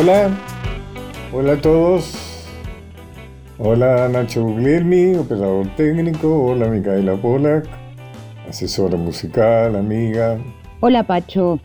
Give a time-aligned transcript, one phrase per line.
[0.00, 0.30] Hola,
[1.30, 2.46] hola a todos.
[3.58, 6.42] Hola Nacho Guglielmi, operador técnico.
[6.42, 7.66] Hola Micaela Polak,
[8.48, 10.38] asesora musical, amiga.
[10.80, 11.60] Hola Pacho.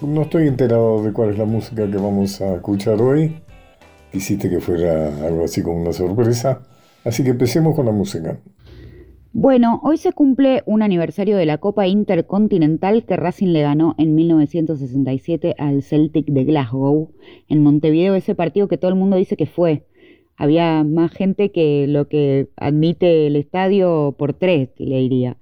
[0.00, 3.42] No estoy enterado de cuál es la música que vamos a escuchar hoy.
[4.10, 6.62] Quisiste que fuera algo así como una sorpresa.
[7.04, 8.38] Así que empecemos con la música.
[9.36, 14.14] Bueno, hoy se cumple un aniversario de la Copa Intercontinental que Racing le ganó en
[14.14, 17.10] 1967 al Celtic de Glasgow.
[17.48, 19.86] En Montevideo, ese partido que todo el mundo dice que fue.
[20.36, 25.36] Había más gente que lo que admite el estadio por tres, le diría.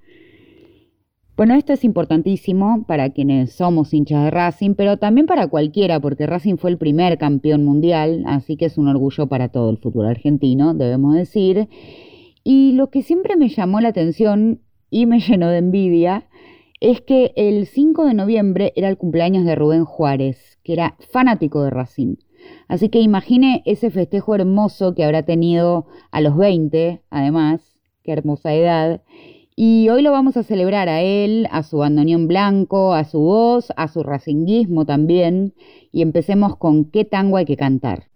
[1.37, 6.25] Bueno, esto es importantísimo para quienes somos hinchas de Racing, pero también para cualquiera, porque
[6.25, 10.07] Racing fue el primer campeón mundial, así que es un orgullo para todo el fútbol
[10.07, 11.67] argentino, debemos decir.
[12.43, 16.27] Y lo que siempre me llamó la atención y me llenó de envidia
[16.79, 21.63] es que el 5 de noviembre era el cumpleaños de Rubén Juárez, que era fanático
[21.63, 22.15] de Racing.
[22.67, 27.61] Así que imagine ese festejo hermoso que habrá tenido a los 20, además,
[28.03, 29.01] qué hermosa edad.
[29.55, 33.71] Y hoy lo vamos a celebrar a él, a su bandoneón blanco, a su voz,
[33.77, 35.53] a su racinguismo también.
[35.93, 38.07] Y empecemos con qué tango hay que cantar.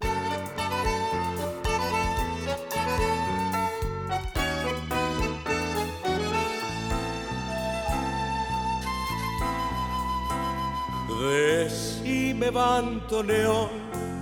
[12.48, 13.68] Levanto león,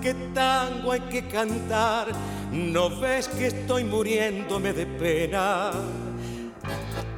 [0.03, 2.09] qué tango hay que cantar,
[2.51, 5.71] no ves que estoy muriéndome de pena.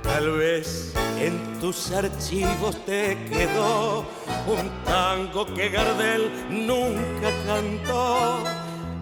[0.03, 4.05] Tal vez en tus archivos te quedó
[4.47, 8.45] un tango que Gardel nunca cantó.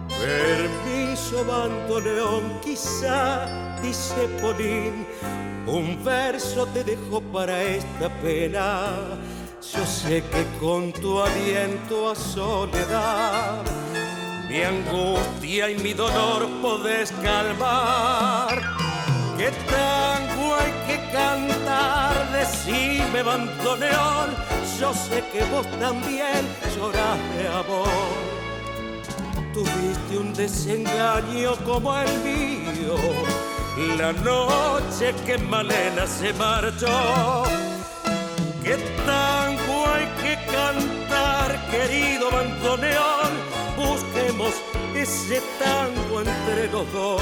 [0.07, 1.43] Permiso,
[1.99, 5.05] león, quizá, dice Polín,
[5.67, 8.93] un verso te dejo para esta pena
[9.61, 13.63] yo sé que con tu aliento a soledad
[14.47, 18.61] mi angustia y mi dolor podés calmar.
[19.37, 22.31] ¿Qué tango hay que cantar?
[22.31, 24.35] Decime, bandoneón.
[24.79, 27.89] Yo sé que vos también llorás de amor.
[29.53, 32.95] Tuviste un desengaño como el mío.
[33.97, 37.43] La noche que Malena se marchó
[38.67, 43.31] ¿Qué tango hay que cantar, querido bandoneón?
[43.77, 44.53] Busquemos
[44.93, 47.21] ese tango entre los dos.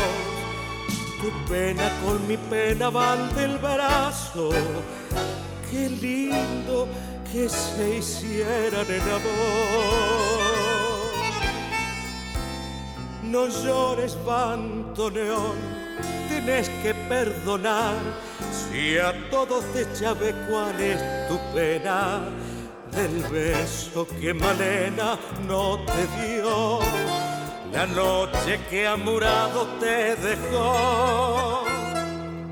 [1.22, 4.50] Tu pena con mi pena van del brazo.
[5.70, 6.88] Qué lindo
[7.32, 9.86] que se hicieran en amor.
[13.22, 15.58] No llores, bandoneón,
[16.28, 17.94] tienes que perdonar
[18.52, 22.22] si a todos te sabe cuál es tu pena
[22.92, 25.18] del beso que Malena
[25.48, 26.80] no te dio,
[27.72, 31.64] la noche que amurado te dejó.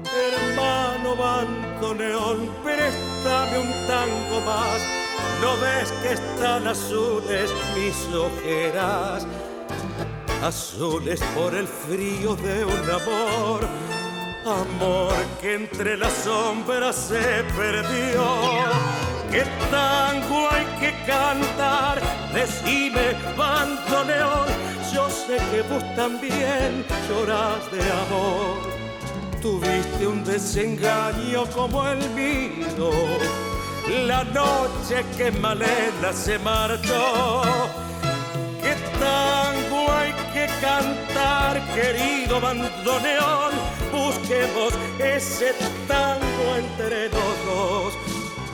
[0.06, 4.82] Hermano bandoneón, préstame un tango más.
[5.42, 9.26] ¿No ves que están azules mis ojeras?
[10.42, 13.68] Azules por el frío de un amor
[14.46, 18.24] Amor que entre las sombras se perdió.
[19.32, 22.02] ¿Qué tango hay que cantar?
[22.34, 24.48] Decime, bandoneón.
[24.94, 28.58] Yo sé que vos también llorás de amor.
[29.42, 32.92] Tuviste un desengaño como el mío.
[34.06, 37.42] La noche que Malena se marchó.
[38.62, 43.83] ¿Qué tango hay que cantar, querido bandoneón?
[43.94, 45.54] Busquemos ese
[45.88, 47.94] tango entre los.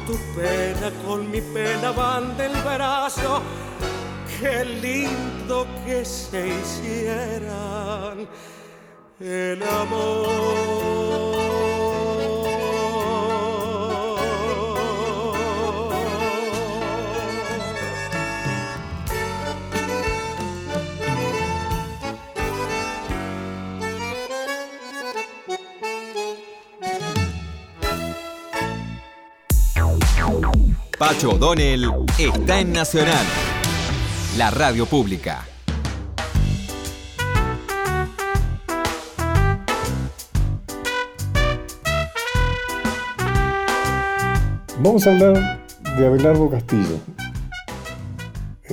[0.06, 3.42] Tu pena con mi pena van del brazo.
[4.40, 8.28] Qué lindo que se hicieran
[9.20, 11.49] el amor.
[31.10, 31.90] Pacho O'Donnell
[32.20, 33.26] está en Nacional,
[34.38, 35.44] la radio pública.
[44.84, 45.66] Vamos a hablar
[45.98, 47.00] de Abelardo Castillo.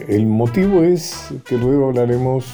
[0.06, 2.44] El motivo es que luego hablaremos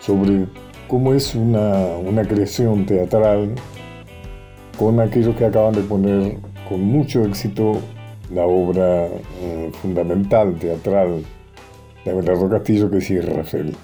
[0.00, 0.46] sobre
[0.88, 3.54] cómo es una, una creación teatral
[4.76, 7.80] con aquellos que acaban de poner con mucho éxito
[8.32, 11.24] la obra eh, fundamental teatral
[12.04, 13.74] de Abelardo Castillo que sí Rafael.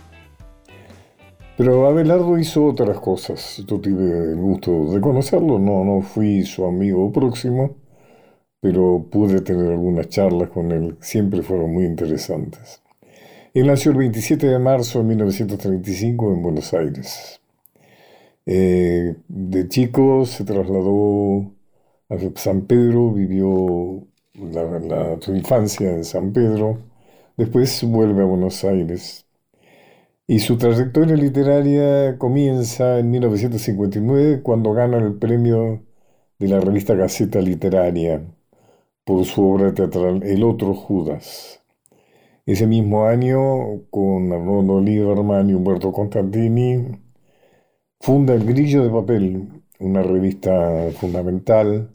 [1.56, 3.62] Pero Abelardo hizo otras cosas.
[3.66, 7.76] Yo tuve el gusto de conocerlo, no, no fui su amigo próximo,
[8.60, 12.82] pero pude tener algunas charlas con él, siempre fueron muy interesantes.
[13.52, 17.40] Él nació el 27 de marzo de 1935 en Buenos Aires.
[18.46, 21.52] Eh, de chico se trasladó
[22.08, 24.06] a San Pedro, vivió
[25.20, 26.78] su infancia en San Pedro,
[27.36, 29.26] después vuelve a Buenos Aires.
[30.26, 35.84] Y su trayectoria literaria comienza en 1959 cuando gana el premio
[36.38, 38.24] de la revista Gaceta Literaria
[39.04, 41.60] por su obra teatral El otro Judas.
[42.46, 46.88] Ese mismo año, con Arnoldo Lieberman y Humberto Constantini,
[48.00, 51.93] funda El Grillo de Papel, una revista fundamental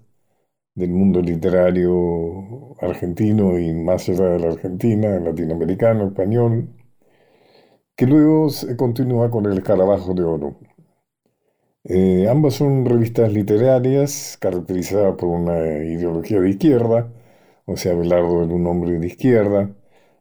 [0.79, 6.69] del mundo literario argentino y más allá de la Argentina, latinoamericano, español,
[7.95, 10.57] que luego se continúa con El Escarabajo de Oro.
[11.83, 17.11] Eh, ambas son revistas literarias caracterizadas por una ideología de izquierda,
[17.65, 19.69] o sea, Belardo era un hombre de izquierda,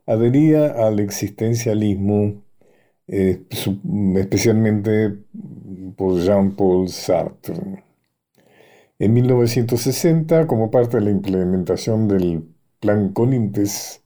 [0.06, 2.42] adhería al existencialismo,
[3.06, 3.42] eh,
[4.16, 5.16] especialmente
[5.96, 7.87] por Jean-Paul Sartre.
[9.00, 12.48] En 1960, como parte de la implementación del
[12.80, 14.02] Plan Conintes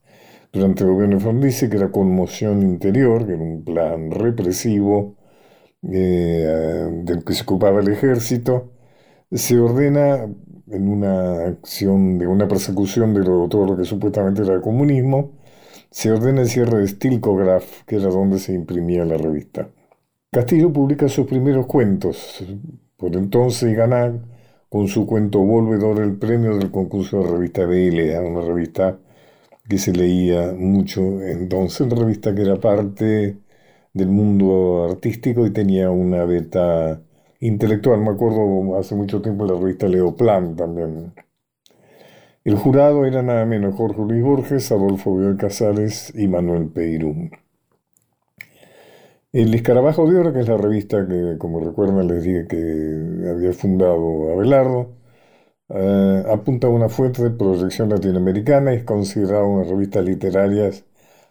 [0.52, 5.16] durante el gobierno de Frondizi, que era conmoción interior, que era un plan represivo
[5.82, 8.72] eh, del que se ocupaba el ejército,
[9.30, 10.28] se ordena
[10.70, 15.32] en una acción de una persecución de todo lo que supuestamente era el comunismo,
[15.90, 19.68] se ordena el cierre de Stilkograph, que era donde se imprimía la revista.
[20.30, 22.44] Castillo publica sus primeros cuentos.
[22.96, 24.14] Por entonces gana
[24.72, 28.98] con su cuento Volvedor el premio del concurso de revista BL, una revista
[29.68, 33.36] que se leía mucho entonces, una revista que era parte
[33.92, 37.02] del mundo artístico y tenía una beta
[37.40, 38.00] intelectual.
[38.00, 41.12] Me acuerdo hace mucho tiempo la revista Leoplan también.
[42.42, 47.28] El jurado era nada menos Jorge Luis Borges, Adolfo Bioy Casares y Manuel Peirú.
[49.32, 53.52] El Escarabajo de Oro, que es la revista que, como recuerdan, les dije que había
[53.52, 54.94] fundado Abelardo,
[55.70, 60.84] eh, apunta a una fuente de proyección latinoamericana y es considerada una de las literarias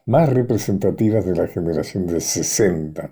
[0.05, 3.11] más representativas de la generación de 60.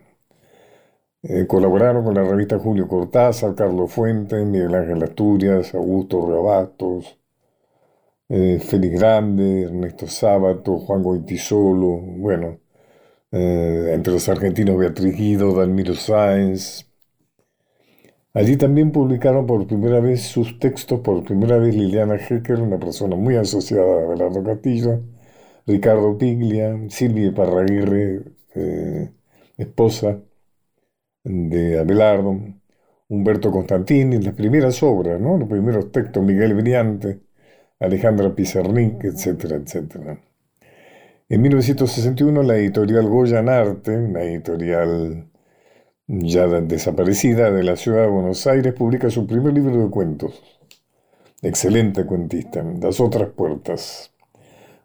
[1.24, 7.20] Eh, colaboraron con la revista Julio Cortázar, Carlos Fuentes, Miguel Ángel Asturias, Augusto Rabastos,
[8.30, 12.60] eh, Félix Grande, Ernesto Sábato, Juan Goitisolo, bueno,
[13.32, 16.86] eh, entre los argentinos Beatriz Guido, Dalmiro Sáenz.
[18.34, 23.16] Allí también publicaron por primera vez sus textos, por primera vez Liliana Hecker, una persona
[23.16, 25.02] muy asociada a Abelardo Castillo,
[25.66, 28.24] Ricardo Piglia, Silvia Parraguirre,
[28.56, 29.12] eh,
[29.58, 30.20] esposa
[31.24, 32.38] de Abelardo,
[33.10, 35.38] Humberto Constantini, las primeras obras, ¿no?
[35.38, 37.22] los primeros textos, Miguel Briante,
[37.80, 40.20] Alejandra Pizarnik, etcétera, etcétera.
[41.32, 45.30] En 1961 la editorial Goya Arte, una editorial
[46.08, 50.42] ya desaparecida de la ciudad de Buenos Aires, publica su primer libro de cuentos.
[51.44, 54.12] Excelente cuentista, Las otras puertas,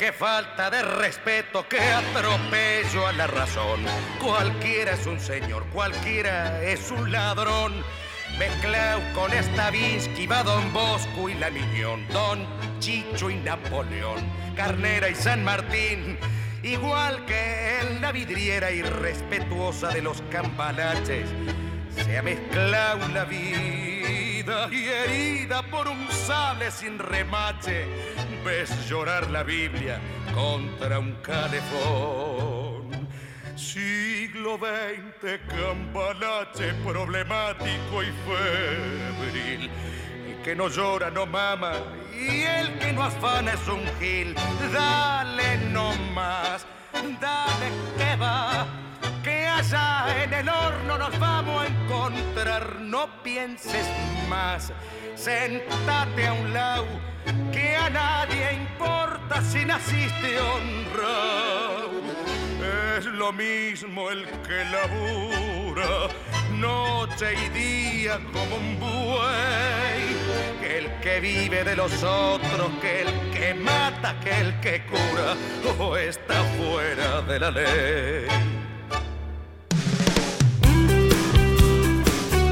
[0.00, 3.84] Qué falta de respeto, qué atropello a la razón.
[4.18, 7.84] Cualquiera es un señor, cualquiera es un ladrón.
[8.38, 12.46] Mezclao con Stavinsky, va Don Bosco y la Miñón, Don
[12.78, 14.24] Chicho y Napoleón,
[14.56, 16.16] Carnera y San Martín.
[16.62, 21.28] Igual que en la vidriera irrespetuosa de los cambalaches,
[21.94, 27.84] se ha mezclado la vida y herida por un sable sin remache.
[28.44, 30.00] Ves llorar la Biblia
[30.34, 33.08] contra un calefón.
[33.54, 39.70] Siglo XX, cambalache problemático y febril.
[40.26, 41.72] El que no llora no mama
[42.12, 44.34] y el que no afana es un gil.
[44.72, 46.66] Dale no más,
[47.20, 48.66] dale que va
[49.22, 52.80] que allá en el horno nos vamos a encontrar.
[52.80, 53.86] No pienses
[54.28, 54.72] más,
[55.14, 56.86] sentate a un lado,
[57.52, 61.90] que a nadie importa si naciste honrado.
[62.98, 66.08] Es lo mismo el que labura
[66.60, 70.02] noche y día como un buey,
[70.60, 75.36] que el que vive de los otros, que el que mata, que el que cura,
[75.78, 78.69] o está fuera de la ley.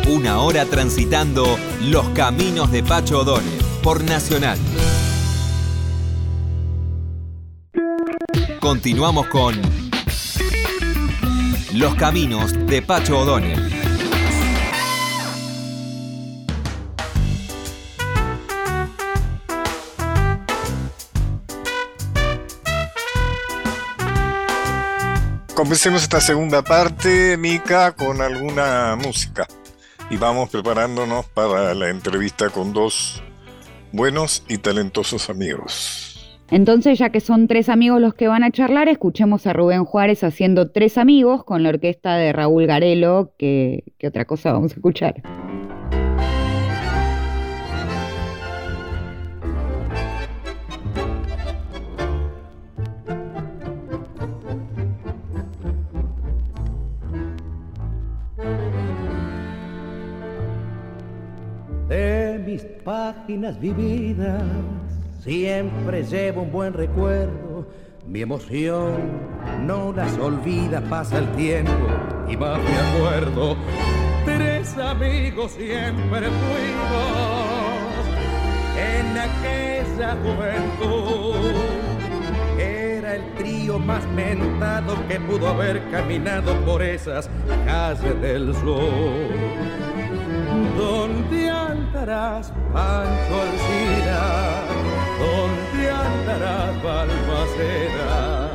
[0.09, 4.59] Una hora transitando los caminos de Pacho O'Donnell por Nacional.
[8.59, 9.55] Continuamos con
[11.75, 13.71] Los caminos de Pacho O'Donnell.
[25.55, 29.47] Comencemos esta segunda parte, Mica, con alguna música.
[30.11, 33.23] Y vamos preparándonos para la entrevista con dos
[33.93, 36.39] buenos y talentosos amigos.
[36.51, 40.25] Entonces, ya que son tres amigos los que van a charlar, escuchemos a Rubén Juárez
[40.25, 45.23] haciendo Tres Amigos con la orquesta de Raúl Garelo, que, otra cosa vamos a escuchar.
[61.89, 64.43] De mis páginas vividas
[65.25, 67.67] siempre llevo un buen recuerdo.
[68.07, 68.93] Mi emoción
[69.67, 71.73] no las olvida, pasa el tiempo
[72.29, 73.57] y más me acuerdo.
[74.27, 77.49] Tres amigos siempre fuimos
[78.77, 81.55] en aquella juventud.
[82.59, 87.31] Era el trío más mentado que pudo haber caminado por esas
[87.65, 89.88] calles del sur.
[90.79, 94.23] ¿Dónde andarás, Pancho Alcina?
[95.19, 98.51] ¿Dónde andarás, Balmaceda?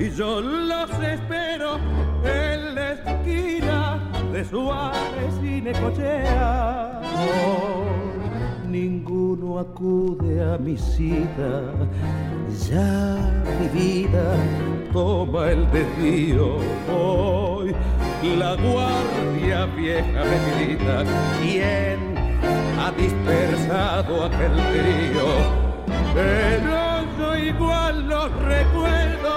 [0.00, 1.78] Y yo los espero
[2.24, 7.02] en la esquina de Suárez y Necochea.
[7.02, 8.13] Oh,
[8.74, 11.52] ninguno acude a mi cita,
[12.66, 14.34] ya mi vida
[14.92, 16.56] toma el desvío
[16.92, 17.72] hoy.
[18.36, 21.04] La guardia vieja me grita,
[21.40, 21.98] ¿quién
[22.80, 25.28] ha dispersado aquel trío?
[26.12, 26.78] Pero
[27.16, 29.34] yo igual los recuerdo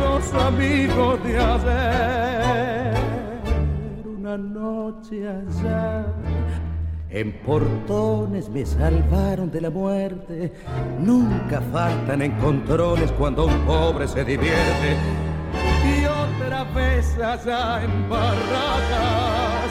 [0.00, 2.94] los amigos de ayer.
[4.18, 6.04] Una noche allá
[7.10, 10.52] en portones me salvaron de la muerte.
[11.00, 14.96] Nunca faltan encontrones cuando un pobre se divierte.
[15.84, 19.70] Y otra vez allá en barracas,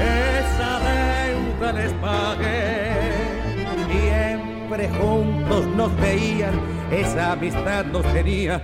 [0.00, 2.92] esa deuda les pagué.
[3.90, 6.54] Siempre juntos nos veían,
[6.90, 8.62] esa amistad nos tenía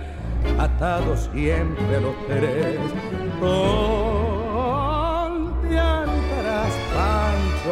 [0.57, 2.79] atados siempre los tres.
[3.39, 4.18] ¿Dónde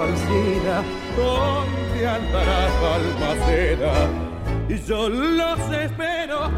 [0.02, 0.84] Alcina?
[1.16, 3.94] ¿Dónde andarás, Balmaceda?
[4.70, 6.52] Y yo los espero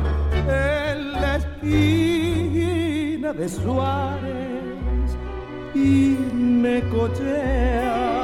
[0.47, 5.17] en la esquina de Suárez
[5.75, 8.19] y me cochea.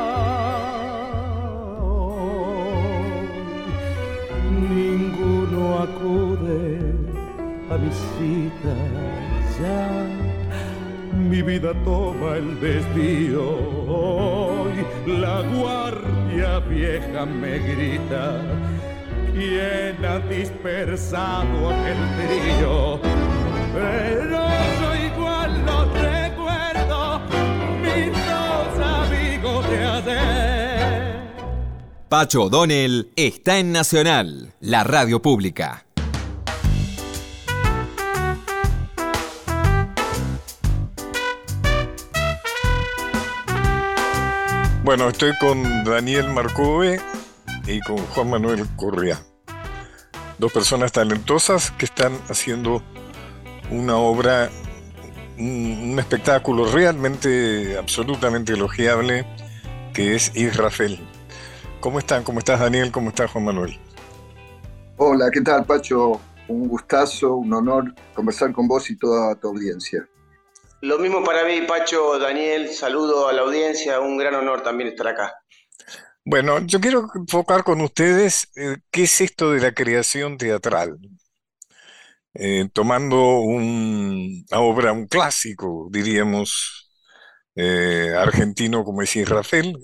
[4.51, 6.79] Ninguno acude
[7.69, 8.75] a visita
[9.59, 10.14] ya.
[11.29, 13.57] Mi vida toma el desvío.
[15.07, 18.41] La guardia vieja me grita.
[19.33, 22.99] ¿Quién ha dispersado aquel trío?
[23.73, 24.47] Pero
[24.79, 27.19] yo igual lo recuerdo,
[27.81, 31.15] mis dos amigos de ayer.
[32.07, 35.84] Pacho O'Donnell está en Nacional, la radio pública.
[44.85, 46.99] Bueno, estoy con Daniel Marcove
[47.65, 49.19] y con Juan Manuel Correa.
[50.37, 52.83] Dos personas talentosas que están haciendo
[53.71, 54.51] una obra,
[55.39, 59.25] un, espectáculo realmente, absolutamente elogiable,
[59.91, 60.99] que es Israfel.
[61.79, 62.23] ¿Cómo están?
[62.23, 62.91] ¿Cómo estás Daniel?
[62.91, 63.79] ¿Cómo estás Juan Manuel?
[64.97, 66.21] Hola, ¿qué tal, Pacho?
[66.47, 70.07] Un gustazo, un honor conversar con vos y toda tu audiencia.
[70.87, 75.07] Lo mismo para mí, Pacho, Daniel, saludo a la audiencia, un gran honor también estar
[75.09, 75.33] acá.
[76.25, 80.97] Bueno, yo quiero enfocar con ustedes eh, qué es esto de la creación teatral.
[82.33, 86.91] Eh, tomando un- una obra, un clásico, diríamos,
[87.55, 89.77] eh, argentino como es Israfel.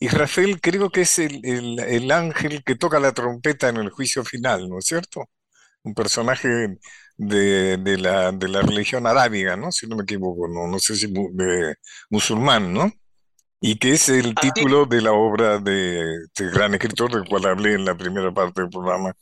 [0.00, 4.24] Israfel creo que es el, el- el ángel que toca la trompeta en el juicio
[4.24, 5.30] final, ¿no es cierto?
[5.84, 6.78] Un personaje
[7.20, 9.70] de, de la, de la religión arábiga, ¿no?
[9.70, 11.76] Si no me equivoco, no, no sé si mu- de
[12.08, 12.90] musulmán, ¿no?
[13.60, 17.44] Y que es el Así título de la obra de este gran escritor del cual
[17.44, 19.14] hablé en la primera parte del programa,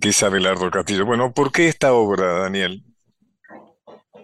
[0.00, 1.04] que es Abelardo Castillo.
[1.04, 2.82] Bueno, ¿por qué esta obra, Daniel?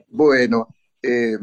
[0.08, 0.68] Bueno,
[1.02, 1.36] eh,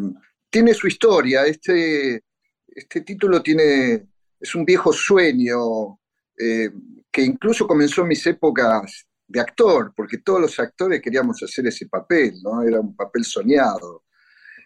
[0.49, 1.45] tiene su historia.
[1.45, 2.23] Este,
[2.67, 4.07] este título tiene,
[4.39, 5.99] es un viejo sueño
[6.35, 6.71] eh,
[7.11, 11.87] que incluso comenzó en mis épocas de actor, porque todos los actores queríamos hacer ese
[11.87, 12.61] papel, ¿no?
[12.61, 14.03] Era un papel soñado.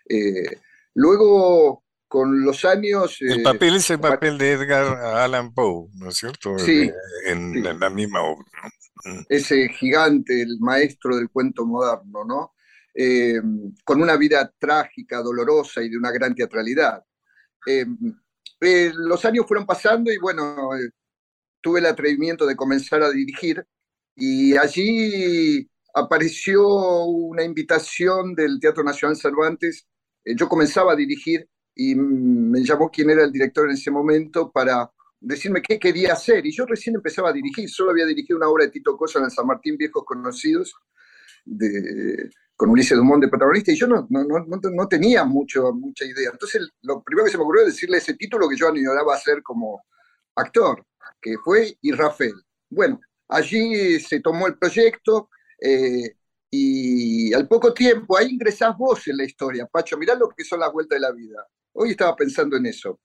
[0.10, 0.60] Eh,
[0.94, 3.18] luego, con los años...
[3.22, 4.86] El eh, papel es el papel de Edgar
[5.24, 6.60] Allan Poe, ¿no es cierto?
[6.60, 6.94] Sí, Eh,
[7.28, 7.60] En, sí.
[7.66, 8.70] en la misma obra, ¿no?
[9.14, 9.26] Mm.
[9.30, 12.54] ese gigante, el maestro del cuento moderno, ¿no?
[12.94, 13.40] Eh,
[13.86, 17.04] con una vida trágica, dolorosa y de una gran teatralidad.
[18.60, 20.72] Los años fueron pasando y bueno,
[21.62, 23.66] tuve el atrevimiento de comenzar a dirigir
[24.18, 29.88] y allí apareció una invitación del Teatro Nacional Cervantes.
[30.26, 34.52] Eh, yo comenzaba a dirigir y me llamó quien era el director en ese momento
[34.52, 36.46] para decirme qué quería hacer.
[36.48, 39.32] Y yo recién empezaba a dirigir, solo había dirigido una obra de Tito Cosa en
[39.32, 40.74] San Martín Viejos Conocidos,
[42.56, 46.32] con Ulises Dumont de protagonista, y yo no, no, no, no- tenía mucho, mucha idea.
[46.32, 49.44] Entonces, lo primero que se me ocurrió es decirle ese título que yo añoraba hacer
[49.44, 49.84] como
[50.36, 50.84] actor,
[51.22, 52.34] que fue Israfel.
[52.70, 55.30] Bueno, allí se tomó el proyecto
[55.62, 56.16] eh,
[56.50, 60.60] y al poco tiempo, ahí ingresás vos en la historia, Pacho, mirá lo que son
[60.60, 61.46] las vueltas de la vida.
[61.74, 63.02] Hoy estaba pensando en eso.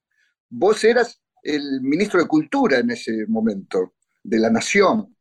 [0.48, 5.16] Vos eras el ministro de Cultura en ese momento, de la Nación,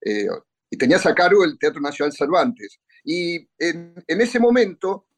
[0.00, 0.28] eh,
[0.70, 2.78] y tenías a cargo el Teatro Nacional Cervantes.
[3.04, 5.08] Y en, ese momento,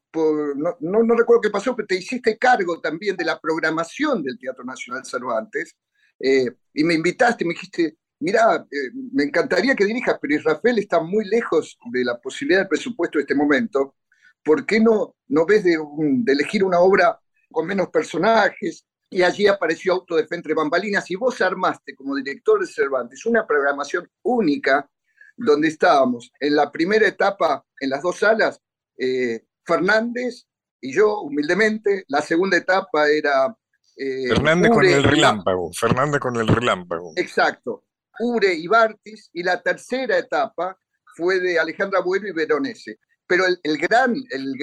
[0.80, 5.04] no recuerdo qué pasó, pero te hiciste cargo también de la programación del Teatro Nacional
[5.04, 5.76] Cervantes,
[6.20, 11.00] eh, y me invitaste, me dijiste, mira, eh, me encantaría que dirijas, pero Israfel está
[11.00, 13.96] muy lejos de la posibilidad del presupuesto de este momento.
[14.42, 17.18] ¿Por qué no, no ves de, un- de elegir una obra
[17.50, 18.84] con menos personajes?
[19.10, 23.24] Y allí apareció Auto de Fe entre bambalinas y vos armaste como director de Cervantes
[23.26, 24.88] una programación única
[25.36, 28.60] donde estábamos en la primera etapa, en las dos salas,
[28.98, 30.46] eh, Fernández
[30.80, 32.04] y yo, humildemente.
[32.08, 33.56] La segunda etapa era...
[33.96, 37.12] eh, Fernández con el relámpago, Fernández con el relámpago.
[37.16, 37.84] Exacto.
[38.20, 39.30] Ure y Bartis.
[39.32, 40.78] Y la tercera etapa
[41.16, 42.98] fue de Alejandra Bueno y Veronese.
[43.26, 44.14] pero el, gran,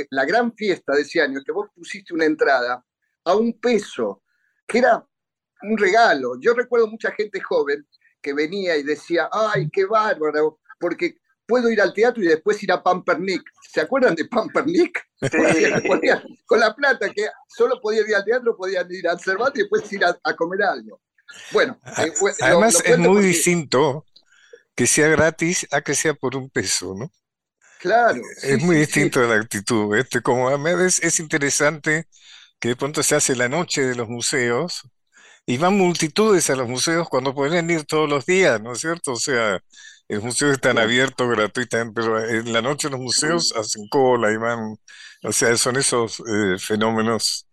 [0.09, 2.83] la gran fiesta de ese año es que vos pusiste una entrada
[3.25, 4.23] a un peso,
[4.67, 5.05] que era
[5.61, 6.39] un regalo.
[6.39, 7.87] Yo recuerdo mucha gente joven
[8.21, 12.71] que venía y decía, ay, qué bárbaro, porque puedo ir al teatro y después ir
[12.71, 13.43] a Pampernick.
[13.71, 14.99] ¿Se acuerdan de Pampernick?
[16.45, 19.93] con la plata que solo podía ir al teatro, podían ir al Cervantes y después
[19.93, 21.01] ir a, comer algo.
[21.51, 22.11] Bueno, eh,
[22.41, 24.05] además es muy distinto
[24.75, 27.11] que sea gratis a que sea por un peso, ¿no?
[27.79, 28.21] Claro.
[28.41, 29.95] Es muy distinto la actitud.
[29.95, 32.07] Este, como a es, es interesante
[32.59, 34.89] que de pronto se hace la noche de los museos
[35.45, 39.13] y van multitudes a los museos cuando pueden ir todos los días, ¿no es cierto?
[39.13, 39.59] O sea,
[40.07, 44.77] los museos están abiertos gratuitamente, pero en la noche los museos hacen cola y van,
[45.23, 47.47] o sea, son esos eh, fenómenos.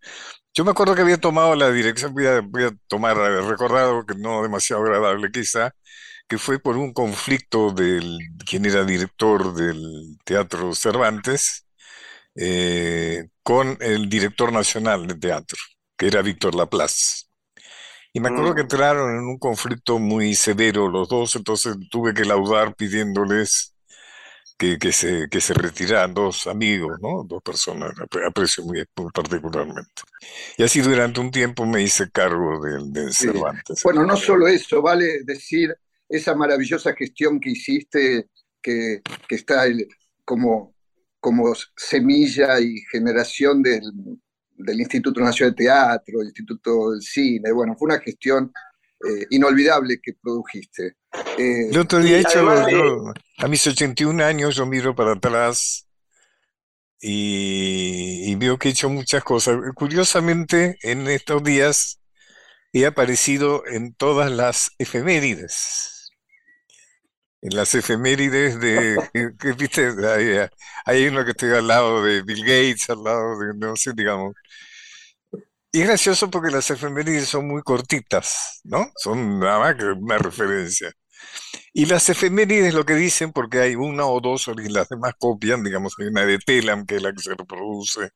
[0.55, 4.15] Yo me acuerdo que había tomado la dirección, voy a, voy a tomar, recordado que
[4.15, 5.73] no demasiado agradable quizá,
[6.27, 11.65] que fue por un conflicto del quien era director del Teatro Cervantes
[12.35, 15.57] eh, con el director nacional de teatro,
[15.97, 17.25] que era Víctor Laplace.
[18.13, 18.65] Y me acuerdo que mm.
[18.65, 23.72] entraron en un conflicto muy severo los dos, entonces tuve que laudar pidiéndoles
[24.63, 27.23] que, que se, que se retiraran dos amigos, ¿no?
[27.23, 27.91] Dos personas,
[28.25, 30.03] aprecio muy, particularmente.
[30.57, 33.81] Y así durante un tiempo me hice cargo del, Cervantes.
[33.83, 35.75] Bueno, no solo eso, vale decir
[36.07, 38.29] esa maravillosa gestión que hiciste,
[38.61, 39.65] que, que está
[40.23, 40.73] como,
[41.19, 43.81] como semilla y generación del,
[44.51, 47.51] del Instituto Nacional de Teatro, del Instituto del Cine.
[47.51, 48.49] Bueno, fue una gestión
[49.09, 50.95] eh, inolvidable que produjiste.
[51.37, 52.47] Eh, el otro día hecho,
[53.37, 55.87] a mis 81 años, yo miro para atrás
[56.99, 59.57] y, y, veo que he hecho muchas cosas.
[59.75, 61.99] Curiosamente, en estos días
[62.71, 65.93] he aparecido en todas las efemérides
[67.43, 68.97] en las efemérides de,
[69.37, 70.47] que, viste, hay,
[70.85, 74.33] hay, uno que estoy al lado de Bill Gates, al lado de, no sé, digamos.
[75.73, 78.91] Y es gracioso porque las efemérides son muy cortitas, ¿no?
[78.95, 80.91] Son nada más que una referencia.
[81.73, 85.63] Y las efemérides lo que dicen, porque hay una o dos, y las demás copian,
[85.63, 88.11] digamos, hay una de Telam, que es la que se reproduce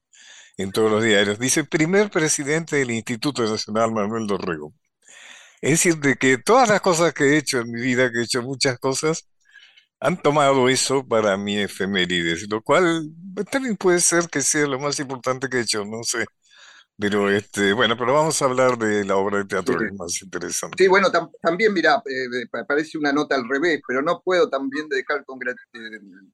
[0.58, 4.74] en todos los diarios, dice primer presidente del Instituto Nacional Manuel Dorrego.
[5.62, 8.24] Es decir, de que todas las cosas que he hecho en mi vida, que he
[8.24, 9.28] hecho muchas cosas,
[10.00, 13.10] han tomado eso para mi efemérides, lo cual
[13.52, 16.26] también puede ser que sea lo más importante que he hecho, no sé.
[17.00, 20.20] Pero este, bueno, pero vamos a hablar de la obra de teatro que es más
[20.22, 20.84] interesante.
[20.84, 21.10] Sí, bueno,
[21.42, 25.38] también, mira, eh, parece una nota al revés, pero no puedo también dejar, con,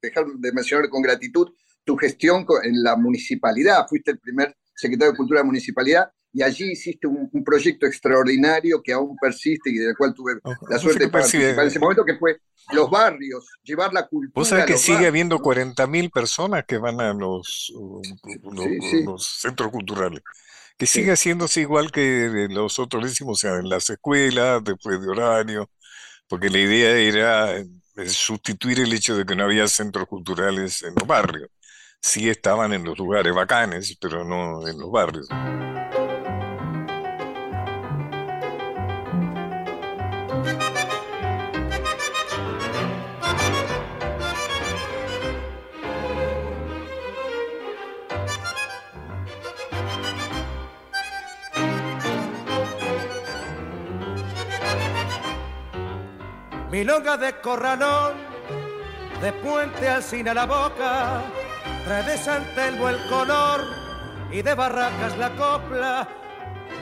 [0.01, 1.49] dejar de mencionar con gratitud
[1.83, 3.85] tu gestión en la municipalidad.
[3.89, 8.81] Fuiste el primer secretario de Cultura de la municipalidad y allí hiciste un, proyecto extraordinario
[8.81, 10.33] que aún persiste y del cual tuve
[10.67, 12.41] la suerte de participar en ese momento, que fue
[12.71, 14.31] los barrios, llevar la cultura.
[14.33, 17.71] Vos sabés que sigue habiendo 40.000 personas que van a los,
[18.51, 20.21] los, centros culturales,
[20.75, 25.07] que sigue haciéndose igual que los otros decimos, o sea, en las escuelas, después de
[25.07, 25.69] horario,
[26.27, 27.65] porque la idea era eh,
[28.07, 31.49] sustituir el hecho de que no había centros culturales en los barrios.
[32.01, 35.27] Sí estaban en los lugares bacanes, pero no en los barrios.
[56.73, 58.13] Milonga de corralón,
[59.21, 61.21] de puente al a la boca,
[61.85, 62.17] trae de
[62.89, 63.61] el color
[64.31, 66.07] y de barracas la copla.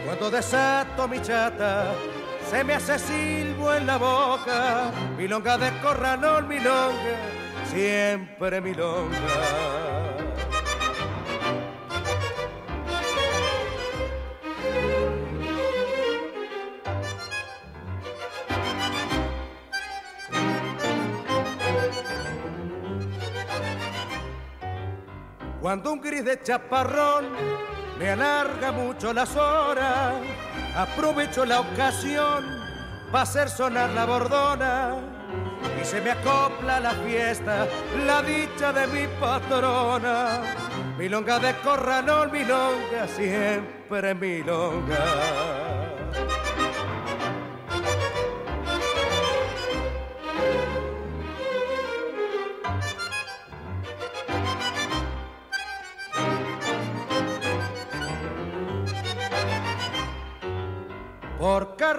[0.06, 1.92] Cuando desato mi chata,
[2.50, 4.92] se me hace silbo en la boca.
[5.18, 7.18] Milonga de corralón, milonga,
[7.70, 9.18] siempre milonga.
[25.62, 27.26] Cuando un gris de chaparrón
[28.00, 30.16] me alarga mucho las horas,
[30.76, 32.44] aprovecho la ocasión
[33.12, 34.96] para hacer sonar la bordona
[35.80, 37.68] y se me acopla la fiesta,
[38.08, 40.42] la dicha de mi patrona.
[40.98, 45.61] Milonga de corralón, milonga, siempre milonga.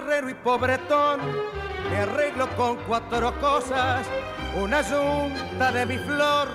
[0.03, 1.19] Por carrero y pobretón
[1.89, 4.05] me arreglo con cuatro cosas,
[4.61, 6.49] una yunta de mi flor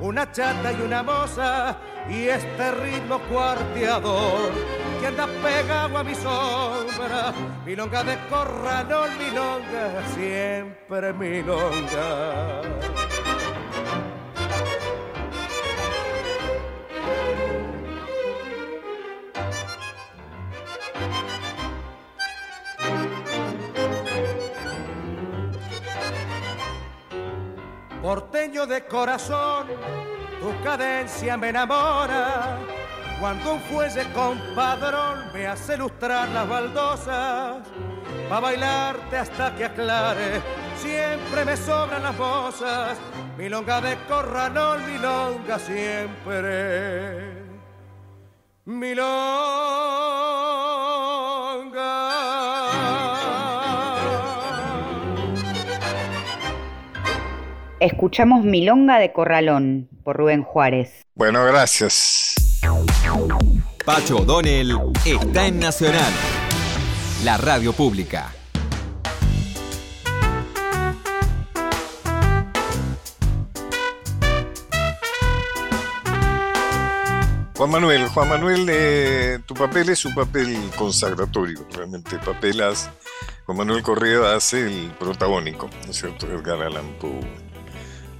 [0.00, 1.76] una chata y una moza
[2.08, 4.50] y este ritmo cuarteador
[5.00, 7.32] que anda pegado a mi sombra,
[7.64, 12.62] milonga de corralón, milonga, siempre milonga.
[28.10, 29.68] Porteño de corazón,
[30.40, 32.58] tu cadencia me enamora.
[33.20, 37.58] Cuando un fuelle compadrón me hace lustrar las baldosas,
[38.28, 40.42] pa' bailarte hasta que aclare,
[40.76, 42.98] siempre me sobran las mozas.
[43.38, 47.30] Milonga de corralón, milonga siempre.
[57.80, 61.00] Escuchamos Milonga de Corralón por Rubén Juárez.
[61.14, 62.34] Bueno, gracias.
[63.86, 66.12] Pacho O'Donnell está en Nacional,
[67.24, 68.34] la radio pública.
[77.56, 82.18] Juan Manuel, Juan Manuel, eh, tu papel es un papel consagratorio, realmente.
[82.18, 82.90] Papelas,
[83.46, 86.26] Juan Manuel Correa hace el protagónico, ¿no es cierto?
[86.26, 87.49] Edgar Allan Poe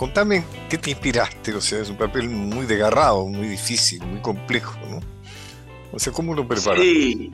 [0.00, 4.78] contame qué te inspiraste, o sea, es un papel muy desgarrado, muy difícil, muy complejo,
[4.88, 4.98] ¿no?
[5.92, 6.80] O sea, ¿cómo lo preparas?
[6.80, 7.30] Sí.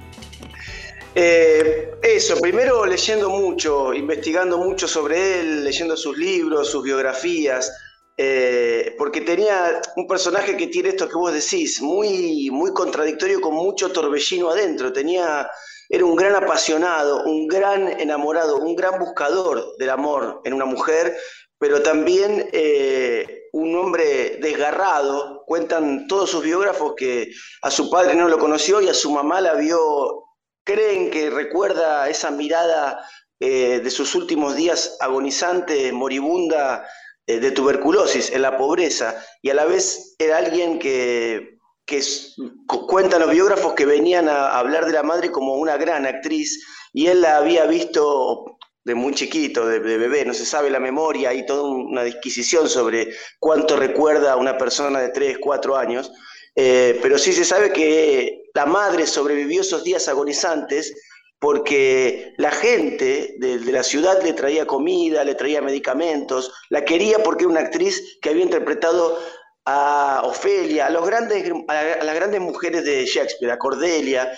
[1.14, 7.72] Eh, eso, primero leyendo mucho, investigando mucho sobre él, leyendo sus libros, sus biografías,
[8.16, 13.55] eh, porque tenía un personaje que tiene esto que vos decís, muy, muy contradictorio, con
[13.55, 14.92] mucho torbellino adentro.
[14.92, 15.48] Tenía,
[15.88, 21.16] era un gran apasionado, un gran enamorado, un gran buscador del amor en una mujer,
[21.58, 25.44] pero también eh, un hombre desgarrado.
[25.46, 27.30] Cuentan todos sus biógrafos que
[27.62, 30.24] a su padre no lo conoció y a su mamá la vio,
[30.64, 33.00] creen que recuerda esa mirada
[33.40, 36.86] eh, de sus últimos días agonizante, moribunda,
[37.26, 42.00] eh, de tuberculosis, en la pobreza, y a la vez era alguien que, que
[42.88, 47.08] cuentan los biógrafos que venían a hablar de la madre como una gran actriz, y
[47.08, 48.55] él la había visto
[48.87, 53.09] de muy chiquito, de, bebé, no se sabe la memoria, hay toda una disquisición sobre
[53.40, 56.12] cuánto recuerda una persona de 3, 4 años,
[56.55, 60.94] eh, pero sí se sabe que la madre sobrevivió esos días agonizantes
[61.40, 67.42] porque la gente de, la ciudad le traía comida, le traía medicamentos, la quería porque
[67.42, 69.18] era una actriz que había interpretado
[69.64, 74.31] a Ofelia, a, los grandes, a las grandes mujeres de Shakespeare, a Cordelia,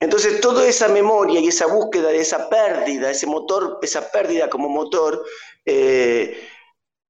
[0.00, 4.68] entonces, toda esa memoria y esa búsqueda de esa pérdida, ese motor, esa pérdida como
[4.68, 5.24] motor,
[5.64, 6.46] eh,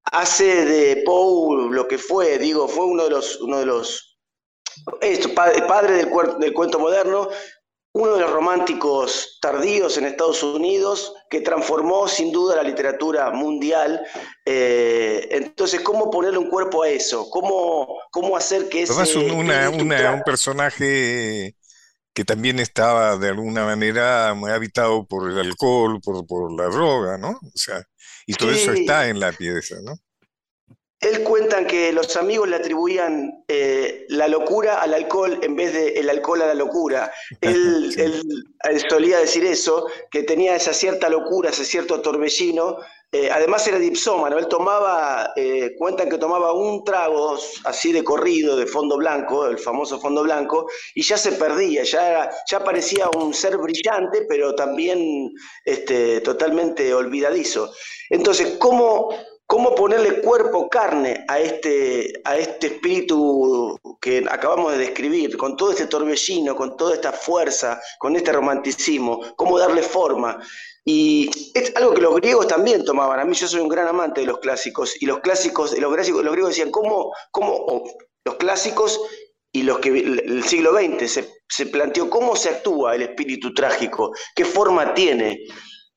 [0.04, 4.18] hace de Poe lo que fue, digo, fue uno de los, uno de los
[5.00, 7.28] esto, padre, del, del, cuento moderno,
[7.94, 14.04] uno de los románticos tardíos en Estados Unidos, que transformó sin duda la literatura mundial.
[14.44, 17.30] Eh, entonces, ¿cómo ponerle un cuerpo a eso?
[17.30, 18.92] ¿Cómo, cómo hacer que ese...
[18.92, 21.56] Además, un, un personaje
[22.14, 27.18] que también estaba de alguna manera muy habitado por el alcohol, por, por la droga,
[27.18, 27.30] ¿no?
[27.30, 27.82] O sea,
[28.24, 29.96] y todo eso está en la pieza, ¿no?
[31.00, 35.88] Él cuentan que los amigos le atribuían eh, la locura al alcohol en vez de
[35.94, 37.12] el alcohol a la locura.
[37.42, 42.78] Él, él, solía decir eso, que tenía esa cierta locura, ese cierto torbellino,
[43.12, 48.56] eh, además era dipsómano, él tomaba, eh, cuentan que tomaba un trago así de corrido,
[48.56, 53.32] de fondo blanco, el famoso fondo blanco, y ya se perdía, ya, ya parecía un
[53.32, 55.30] ser brillante, pero también
[55.64, 57.72] este, totalmente olvidadizo.
[58.10, 59.10] Entonces, ¿cómo,
[59.46, 65.70] cómo ponerle cuerpo, carne a este, a este espíritu que acabamos de describir, con todo
[65.70, 70.40] este torbellino, con toda esta fuerza, con este romanticismo, cómo darle forma.
[70.84, 73.18] Y es algo que los griegos también tomaban.
[73.18, 75.00] A mí yo soy un gran amante de los clásicos.
[75.00, 77.84] Y los clásicos, los, clásicos, los griegos decían, ¿cómo, cómo
[78.24, 79.00] los clásicos
[79.52, 84.12] y los que el siglo XX se, se, planteó cómo se actúa el espíritu trágico,
[84.34, 85.46] qué forma tiene.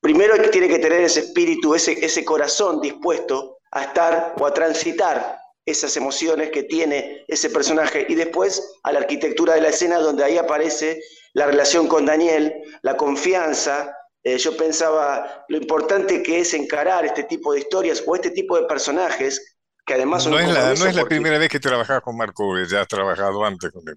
[0.00, 5.38] Primero tiene que tener ese espíritu, ese, ese corazón dispuesto a estar o a transitar
[5.66, 10.22] esas emociones que tiene ese personaje y después a la arquitectura de la escena donde
[10.22, 11.00] ahí aparece
[11.34, 13.92] la relación con Daniel, la confianza,
[14.24, 18.56] eh, yo pensaba lo importante que es encarar este tipo de historias o este tipo
[18.56, 20.32] de personajes que además son...
[20.32, 23.44] No es la, no es la primera vez que trabajas con Marco, ya has trabajado
[23.44, 23.96] antes con él.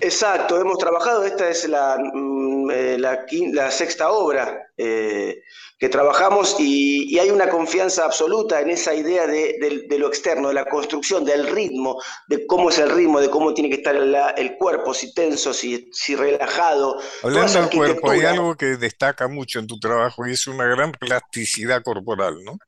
[0.00, 5.42] Exacto, hemos trabajado, esta es la, mm, eh, la, sexta obra eh,
[5.78, 10.64] que trabajamos y, hay una confianza absoluta en esa idea de, lo externo, de la
[10.64, 14.92] construcción, del ritmo, de cómo es el ritmo, de cómo tiene que estar el cuerpo,
[14.92, 17.00] si tenso, si, si relajado.
[17.22, 20.92] Hablando del cuerpo, hay algo que destaca mucho en tu trabajo y es una gran
[20.92, 22.58] plasticidad corporal, ¿no?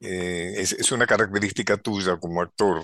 [0.00, 2.82] Eh, es, es, una característica tuya como actor.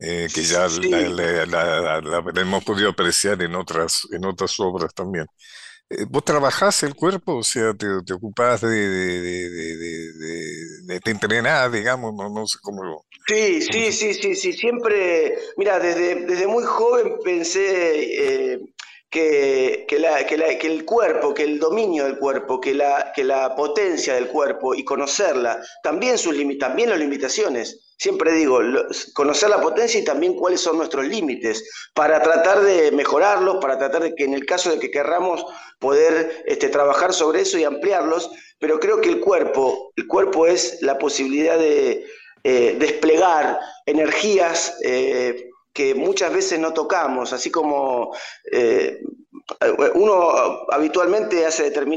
[0.00, 2.00] Eh, que ya la,
[2.36, 5.26] hemos podido apreciar en otras, en otras obras también.
[5.90, 7.36] Eh, ¿Vos trabajás el cuerpo?
[7.38, 9.50] O sea, te, te ocupás de, de,
[10.84, 15.78] de, te entrenás, digamos, no, no sé cómo Sí, sí, sí, sí, sí, siempre, mira,
[15.78, 18.60] desde, desde muy joven pensé eh,
[19.10, 23.12] que, que, la, que, la, que, el cuerpo, que el dominio del cuerpo, que la,
[23.14, 27.84] que la potencia del cuerpo y conocerla, también, sus también las limitaciones.
[27.96, 28.60] Siempre digo,
[29.14, 34.02] conocer la potencia y también cuáles son nuestros límites, para tratar de mejorarlos, para tratar
[34.02, 35.44] de que en el caso de que querramos
[35.80, 40.80] poder este, trabajar sobre eso y ampliarlos, pero creo que el cuerpo, el cuerpo es
[40.80, 42.06] la posibilidad de
[42.44, 45.47] eh, desplegar energías eh,
[45.78, 48.12] que muchas veces no tocamos, así como
[48.50, 48.98] eh,
[49.94, 50.32] uno
[50.72, 51.46] habitualmente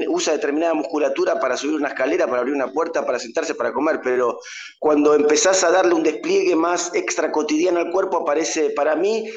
[0.08, 4.00] usa determinada musculatura para subir una escalera, para abrir una puerta, para sentarse, para comer,
[4.04, 4.38] pero
[4.78, 9.28] cuando empezás a darle un despliegue más extra cotidiano al cuerpo, aparece para mí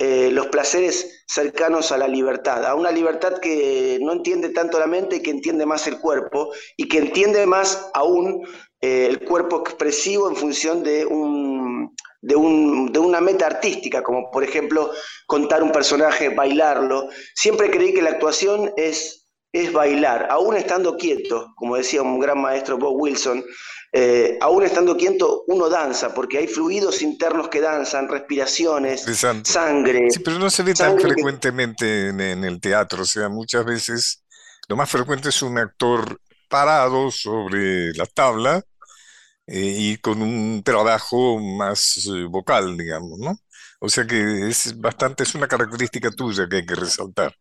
[0.00, 4.88] eh, los placeres cercanos a la libertad, a una libertad que no entiende tanto la
[4.88, 8.44] mente, que entiende más el cuerpo y que entiende más aún
[8.80, 14.30] eh, el cuerpo expresivo en función de un de, un, de, una meta artística, como
[14.30, 14.90] por ejemplo
[15.26, 17.08] contar un personaje, bailarlo.
[17.34, 22.40] Siempre creí que la actuación es, es bailar, aún estando quieto, como decía un gran
[22.40, 23.44] maestro Bob Wilson,
[23.94, 29.04] eh, aún estando quieto uno danza, porque hay fluidos internos que danzan, respiraciones,
[29.42, 30.10] sangre.
[30.10, 34.24] Sí, pero no se ve tan frecuentemente en, en el teatro, o sea, muchas veces
[34.68, 38.62] lo más frecuente es un actor parado sobre la tabla
[39.52, 43.36] eh, y con un trabajo más eh, vocal, digamos, ¿no?
[43.80, 47.34] O sea que es bastante, es una característica tuya que hay que resaltar.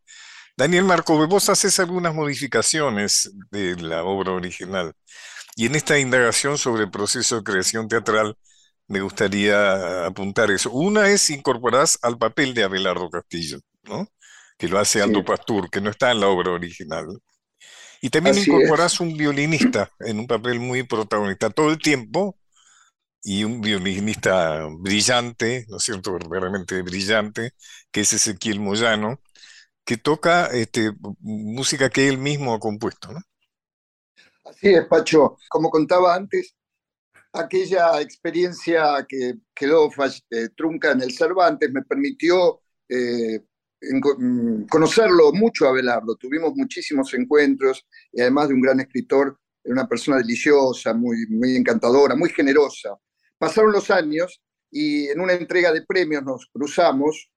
[0.57, 4.93] Daniel Marco, vos haces algunas modificaciones de la obra original.
[5.55, 8.35] Y en esta indagación sobre el proceso de creación teatral,
[8.87, 10.71] me gustaría apuntar eso.
[10.71, 14.07] Una es incorporar al papel de Abelardo Castillo, ¿no?
[14.57, 17.07] Que lo hace Aldo Pastur, que no está en la obra original.
[18.01, 22.37] Y también incorporas un violinista en un papel muy protagonista todo el tiempo,
[23.23, 27.53] y un violinista brillante, ¿no es cierto?, verdaderamente brillante,
[27.91, 29.21] que es Ezequiel Moyano,
[29.85, 33.21] que toca este, música que él mismo ha compuesto, ¿no?
[34.45, 35.37] Así es, Pacho.
[35.49, 36.55] Como contaba antes,
[37.33, 39.89] aquella experiencia que quedó
[40.31, 43.41] eh, trunca en el Cervantes me permitió eh,
[43.81, 49.87] Mm, conocerlo mucho a Belardo, tuvimos muchísimos encuentros y además de un gran escritor, una
[49.87, 52.95] persona deliciosa, muy, muy encantadora, muy generosa.
[53.39, 57.31] Pasaron los años y en una entrega de premios nos cruzamos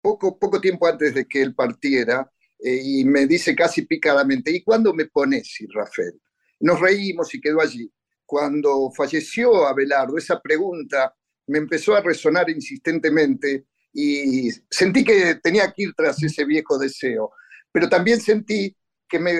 [0.00, 2.30] poco, poco tiempo antes de que él partiera
[2.60, 6.20] eh, y me dice casi picadamente, ¿y cuándo me pones, Rafael?
[6.60, 7.92] Nos reímos y quedó allí.
[8.24, 11.12] Cuando falleció Abelardo, esa pregunta
[11.48, 17.30] me empezó a resonar insistentemente y sentí que tenía que ir tras ese viejo deseo,
[17.72, 18.76] pero también sentí
[19.08, 19.34] que me,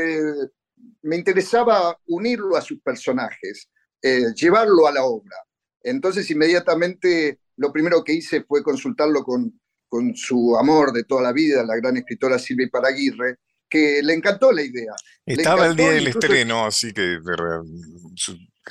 [1.03, 3.69] me interesaba unirlo a sus personajes,
[4.03, 5.37] eh, llevarlo a la obra.
[5.83, 11.33] Entonces inmediatamente lo primero que hice fue consultarlo con, con su amor de toda la
[11.33, 13.37] vida, la gran escritora Silvia Paraguirre,
[13.69, 14.93] que le encantó la idea.
[15.27, 17.19] Estaba el día del estreno, así que,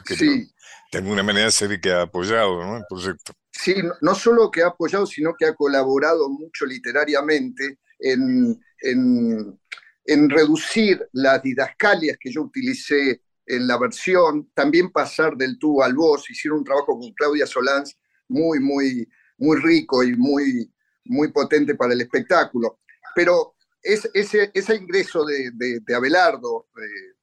[0.06, 0.52] sí.
[0.92, 2.78] De alguna manera se ve que ha apoyado ¿no?
[2.78, 3.34] el proyecto.
[3.52, 11.06] Sí, no solo que ha apoyado, sino que ha colaborado mucho literariamente en, en, reducir
[11.14, 16.60] las didascalias que yo utilicé en la versión, también pasar del tú al vos, hicieron
[16.60, 17.98] un trabajo con Claudia Solans
[18.28, 19.08] muy, muy,
[19.38, 20.72] muy rico y muy,
[21.06, 22.80] muy potente para el espectáculo.
[23.16, 24.10] Pero ese,
[24.54, 27.16] ese ingreso de, de, Abelardo eh,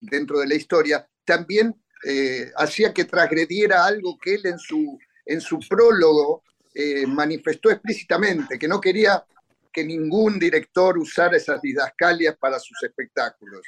[0.00, 1.74] dentro de la historia también
[2.04, 6.42] eh, hacía que transgrediera algo que él en su en su prólogo
[6.74, 9.22] eh, manifestó explícitamente que no quería
[9.72, 13.60] que ningún director usara esas didascalias para sus espectáculos.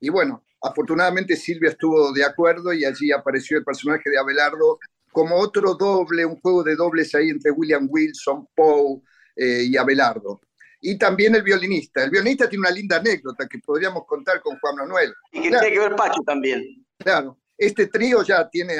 [0.00, 4.78] Y bueno, afortunadamente Silvia estuvo de acuerdo y allí apareció el personaje de Abelardo
[5.12, 9.00] como otro doble, un juego de dobles ahí entre William Wilson, Poe
[9.36, 10.40] eh, y Abelardo.
[10.80, 12.02] Y también el violinista.
[12.02, 15.14] El violinista tiene una linda anécdota que podríamos contar con Juan Manuel.
[15.32, 16.84] Y que tiene que ver Pacho también.
[16.98, 18.76] Claro, este trío ya tiene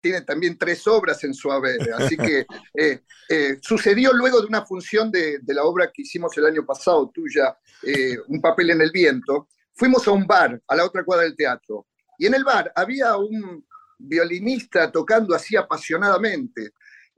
[0.00, 2.44] tiene también tres obras en su haber, así que
[2.74, 7.08] eh, eh, sucedió luego de una función de, la obra que hicimos el año pasado,
[7.14, 7.56] tuya,
[8.26, 11.86] Un papel en el viento, fuimos a un bar, a la otra cuadra del teatro,
[12.18, 13.64] y en el bar había un
[13.96, 16.72] violinista tocando así apasionadamente,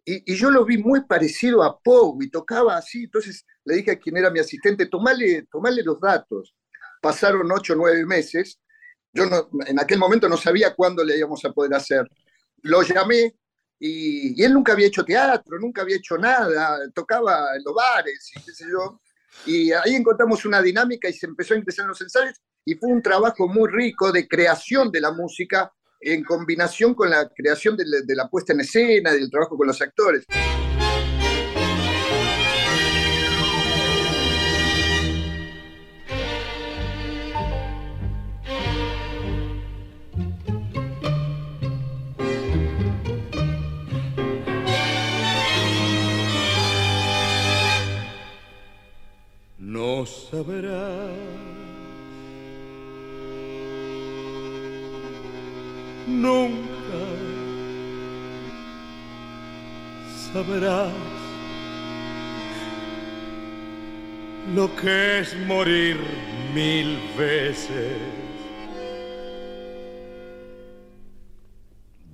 [0.04, 3.98] y, yo lo vi muy parecido a Poe y tocaba así, entonces le dije a
[3.98, 6.54] quien era mi asistente, tomale, tomale los datos.
[7.00, 8.60] Pasaron ocho o nueve meses,
[9.14, 9.24] yo
[9.66, 12.06] en aquel momento no sabía cuándo le íbamos a poder hacer.
[12.62, 13.36] Lo llamé
[13.78, 18.42] y, él nunca había hecho teatro, nunca había hecho nada, tocaba en los bares y
[18.42, 19.00] qué sé yo.
[19.46, 23.02] Y ahí encontramos una dinámica y se empezó a interesar los ensayos y fue un
[23.02, 28.28] trabajo muy rico de creación de la música en combinación con la creación de la,
[28.28, 30.24] puesta en escena, del trabajo con los actores.
[49.74, 50.88] No sabrá
[56.06, 57.02] nunca
[60.32, 60.92] sabrás
[64.54, 65.96] lo que es morir
[66.54, 67.98] mil veces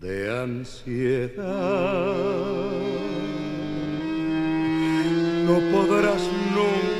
[0.00, 1.34] de ansiedad.
[5.46, 6.22] No podrás
[6.54, 6.99] nunca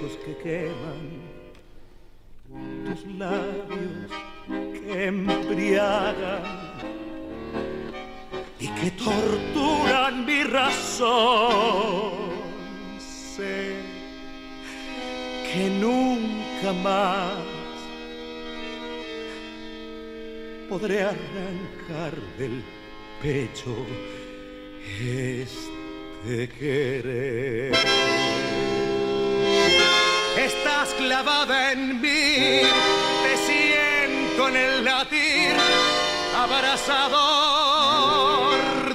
[0.00, 1.20] besos que queman,
[2.84, 4.10] tus labios
[4.72, 6.42] que embriagan
[8.58, 12.30] y que torturan mi razón.
[12.98, 13.76] Sé
[15.52, 17.36] que nunca más
[20.68, 22.62] podré arrancar del
[23.22, 23.74] pecho
[25.00, 27.76] este querer.
[30.36, 32.62] Estás clavada en mí,
[33.22, 35.56] te siento en el latir,
[36.36, 37.00] abrazador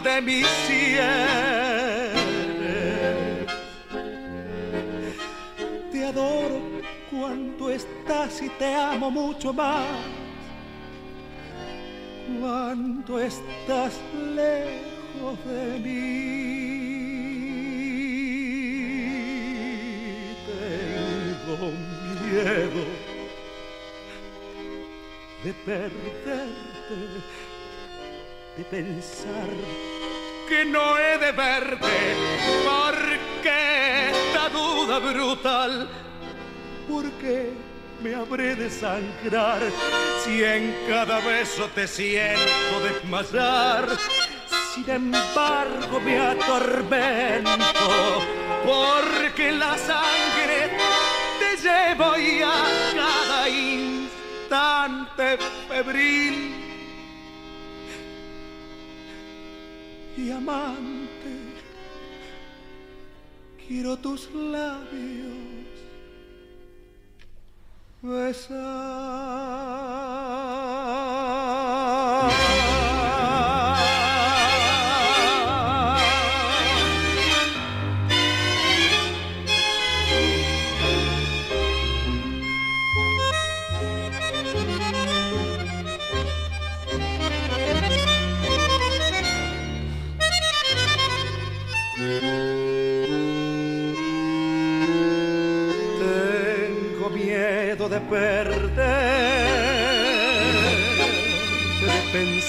[0.02, 1.06] de mi sienes.
[5.92, 6.62] Te adoro
[7.12, 9.86] cuando estás y te amo mucho más
[12.40, 13.94] cuando estás
[14.36, 16.25] lejos de mí.
[25.46, 26.54] De perderte,
[28.58, 29.48] de pensar
[30.50, 32.16] que no he de verte,
[32.66, 35.88] porque esta duda brutal,
[36.90, 37.52] porque
[38.02, 39.62] me habré de sangrar
[40.24, 43.88] si en cada beso te siento desmayar.
[44.74, 47.60] Sin embargo me atormento
[48.66, 50.72] porque la sangre
[51.40, 52.42] te llevo y
[54.46, 55.38] instante
[55.68, 56.54] febril.
[60.18, 61.34] Y amante,
[63.68, 65.36] quiero tus labios
[68.02, 68.34] de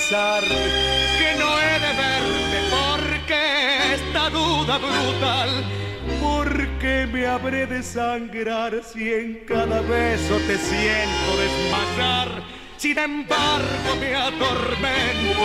[0.08, 5.50] que no he de verte, porque esta duda brutal,
[6.22, 12.28] porque me habré de sangrar si en cada beso te siento desmayar.
[12.76, 15.44] Sin embargo me atormento,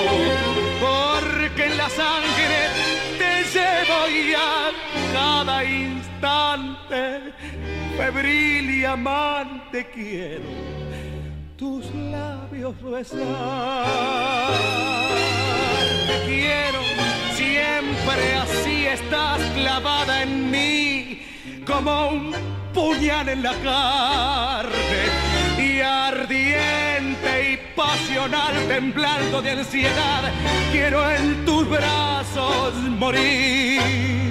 [0.79, 2.69] porque en la sangre
[3.17, 4.69] te llevo y a
[5.11, 7.33] cada instante
[7.97, 10.90] febril y amante quiero
[11.61, 13.19] tus labios besar.
[16.07, 16.81] Te quiero,
[17.35, 21.21] siempre así estás clavada en mí,
[21.63, 22.33] como un
[22.73, 25.01] puñal en la carne.
[25.59, 30.23] y ardiente y pasional, temblando de ansiedad,
[30.71, 34.30] quiero en tus brazos morir.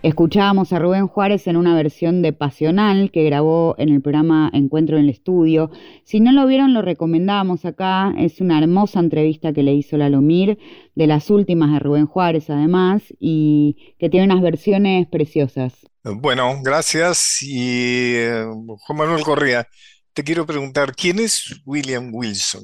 [0.00, 4.96] Escuchábamos a Rubén Juárez en una versión de Pasional que grabó en el programa Encuentro
[4.96, 5.72] en el Estudio.
[6.04, 8.14] Si no lo vieron, lo recomendamos acá.
[8.16, 10.56] Es una hermosa entrevista que le hizo la Lomir,
[10.94, 15.74] de las últimas de Rubén Juárez además, y que tiene unas versiones preciosas.
[16.04, 17.42] Bueno, gracias.
[17.42, 18.44] Y eh,
[18.78, 19.66] Juan Manuel Correa,
[20.12, 22.62] te quiero preguntar, ¿quién es William Wilson?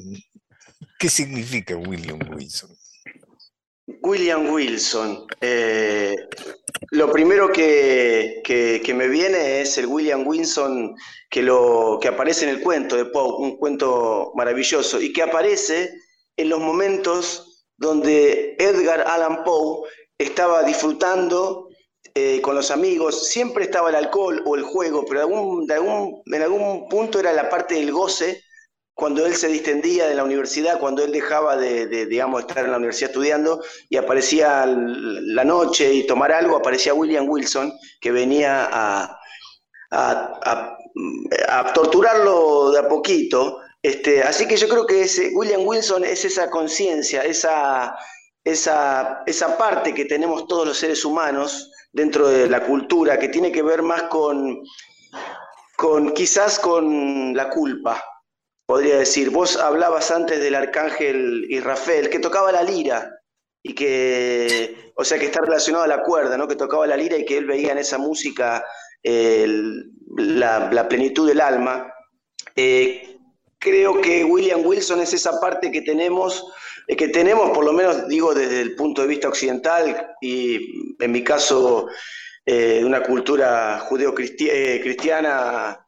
[1.01, 2.71] ¿Qué significa William Wilson?
[3.87, 5.27] William Wilson.
[5.41, 6.17] Eh,
[6.91, 8.43] lo primero que,
[8.95, 10.95] me viene es el William Wilson
[11.31, 15.91] que, lo, que aparece en el cuento de Poe, un cuento maravilloso, y que aparece
[16.37, 21.69] en los momentos donde Edgar Allan Poe estaba disfrutando
[22.15, 27.19] eh, con los amigos, siempre estaba el alcohol o el juego, pero en algún punto
[27.19, 28.44] era la parte del goce
[28.95, 32.77] cuando él se distendía de la universidad, cuando él dejaba de, digamos, estar en la
[32.77, 39.21] universidad estudiando y aparecía la noche y tomar algo, aparecía William Wilson, que venía a,
[41.75, 43.59] torturarlo de a poquito.
[43.83, 47.97] Este, así que yo creo que ese, William Wilson es esa conciencia, esa,
[48.45, 53.51] esa, esa parte que tenemos todos los seres humanos dentro de la cultura, que tiene
[53.51, 54.63] que ver más con,
[55.77, 58.03] con quizás con la culpa,
[58.67, 59.31] podría decir.
[59.31, 63.11] Vos hablabas antes del arcángel Rafael, que tocaba la lira
[63.63, 66.47] y que, o sea, que está relacionado a la cuerda, ¿no?
[66.47, 68.65] Que tocaba la lira y que él veía en esa música
[70.17, 71.93] la, plenitud del alma.
[72.57, 73.19] Eh,
[73.59, 76.47] creo que William Wilson es esa parte que tenemos,
[76.87, 81.13] eh, que tenemos, por lo menos digo desde el punto de vista occidental y en
[81.13, 81.89] mi caso
[82.47, 85.84] eh, de una cultura judeo-cristiana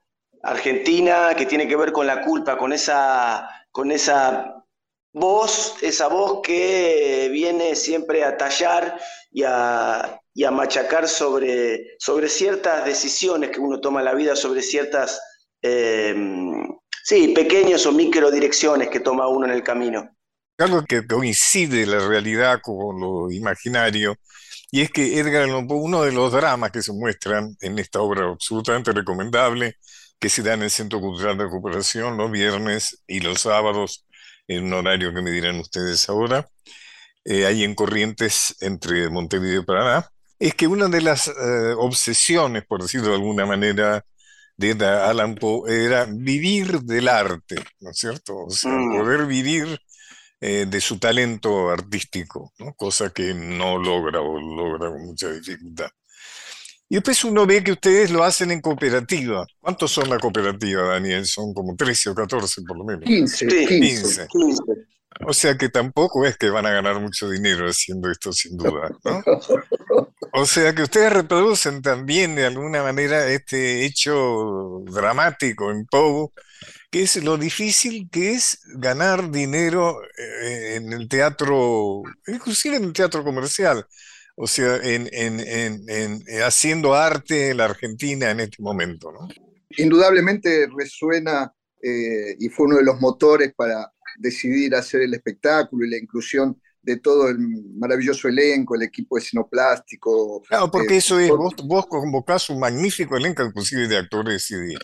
[0.47, 4.65] argentina que tiene que ver con la culpa, con esa, con esa
[5.13, 8.99] voz, esa voz que viene siempre a tallar
[9.31, 10.21] y a,
[10.53, 15.21] machacar sobre, sobre ciertas decisiones que uno toma en la vida, sobre ciertas,
[15.63, 16.69] em,
[17.03, 20.09] sí, pequeñas o micro direcciones que toma uno en el camino.
[20.59, 24.17] Algo que coincide la realidad con lo imaginario,
[24.71, 28.01] y es que Edgar Allan Poe, uno de los dramas que se muestran en esta
[28.01, 29.77] obra absolutamente recomendable,
[30.19, 34.07] que se da en el Centro Cultural de Recuperación los viernes y los sábados,
[34.49, 36.49] en un horario que me dirán ustedes ahora,
[37.25, 40.09] eh, ahí en Corrientes entre Montevideo y Paraná,
[40.39, 41.33] es que una de las eh,
[41.77, 44.05] obsesiones, por decirlo de alguna manera,
[44.57, 48.45] de Alan Poe era vivir del arte, ¿no es cierto?
[48.47, 48.99] O sea, mm.
[48.99, 49.79] poder vivir
[50.41, 52.75] eh, de su talento artístico, ¿no?
[52.75, 55.89] cosa que no logra o logra con mucha dificultad.
[56.89, 59.45] Y después uno ve que ustedes lo hacen en cooperativa.
[59.61, 61.26] ¿Cuántos son la cooperativa, Daniel?
[61.26, 63.05] Son como 13 o 14 por lo menos.
[63.05, 63.47] 15.
[63.47, 64.26] 15.
[65.24, 68.91] O sea que tampoco es que van a ganar mucho dinero haciendo esto sin duda,
[69.05, 69.22] ¿no?
[70.32, 76.28] O sea que ustedes reproducen también de alguna manera este hecho dramático en Poe,
[76.91, 82.93] que es lo difícil que es ganar dinero eh, en el teatro, inclusive en el
[82.93, 83.87] teatro comercial
[84.37, 89.28] o sea, en, eh, haciendo arte en la Argentina en este momento, ¿no?
[89.78, 95.91] Indudablemente resuena eh, y fue uno de los motores para decidir hacer el espectáculo y
[95.91, 100.41] la inclusión de todo el maravilloso elenco, el equipo escenoplástico.
[100.43, 104.55] Claro, porque eh, eso es, vos, vos, convocás un magnífico elenco, inclusive de actores y
[104.55, 104.78] de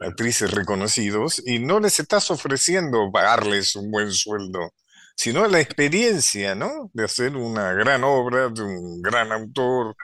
[0.00, 4.72] actrices reconocidos, y no les estás ofreciendo pagarles un buen sueldo
[5.14, 6.90] sino la experiencia, ¿no?
[6.92, 9.94] De hacer una gran obra de un gran autor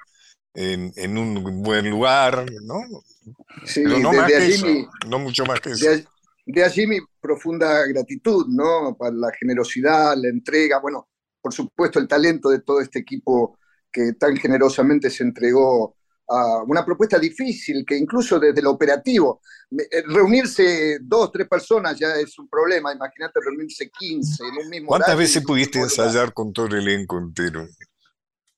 [0.54, 2.80] en, un buen lugar, ¿no?
[3.64, 4.30] Sí, Pero no, más
[5.06, 5.86] no mucho más que eso.
[6.46, 8.96] De, allí mi profunda gratitud, ¿no?
[8.98, 11.08] Para la generosidad, la entrega, bueno,
[11.40, 13.58] por supuesto el talento de todo este equipo
[13.92, 15.96] que tan generosamente se entregó
[16.28, 22.38] una propuesta difícil que incluso desde lo operativo, eh, reunirse dos, tres personas ya es
[22.38, 26.76] un problema, imagínate reunirse 15 en un mismo ¿Cuántas veces pudiste ensayar con todo el
[26.76, 27.66] elenco entero?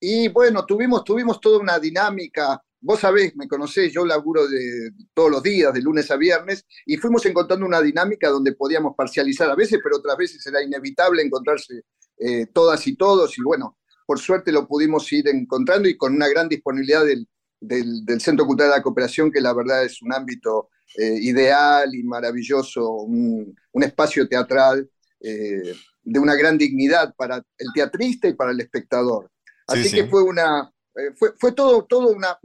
[0.00, 5.30] Y bueno, tuvimos, tuvimos toda una dinámica, vos sabés, me conocés, yo laburo de, todos
[5.30, 9.54] los días, de lunes a viernes, y fuimos encontrando una dinámica donde podíamos parcializar a
[9.54, 11.82] veces, pero otras veces era inevitable encontrarse
[12.18, 16.28] eh, todas y todos, y bueno, por suerte lo pudimos ir encontrando y con una
[16.28, 17.28] gran disponibilidad del,
[17.60, 22.02] del, Centro Cultural de la Cooperación, que la verdad es un ámbito eh, ideal y
[22.02, 24.88] maravilloso, un, espacio teatral
[25.20, 29.30] eh, de una gran dignidad para el teatrista y para el espectador.
[29.66, 32.36] Así que fue una, eh, fue, fue, todo, todo una,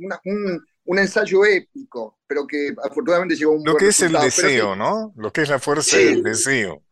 [0.85, 5.13] un ensayo épico, pero que afortunadamente llegó a un Lo que es el deseo, ¿no?
[5.15, 6.05] Lo que es la fuerza Sí.
[6.05, 6.83] del deseo.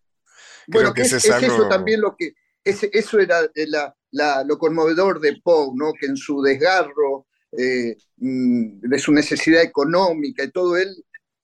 [0.67, 3.41] Bueno, Creo que que es, es es eso algo- también lo que, ese- eso era
[3.67, 5.93] la- la- lo conmovedor de Poe, ¿no?
[5.93, 10.89] Que en su desgarro eh, mm, de su necesidad económica y todo, él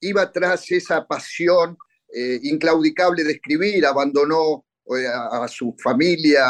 [0.01, 1.78] iba tras esa pasión
[2.14, 4.66] eh, inclaudicable de escribir, abandonó
[4.97, 6.45] eh, a, su familia,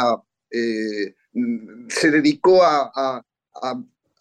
[1.32, 2.90] mm, se dedicó a,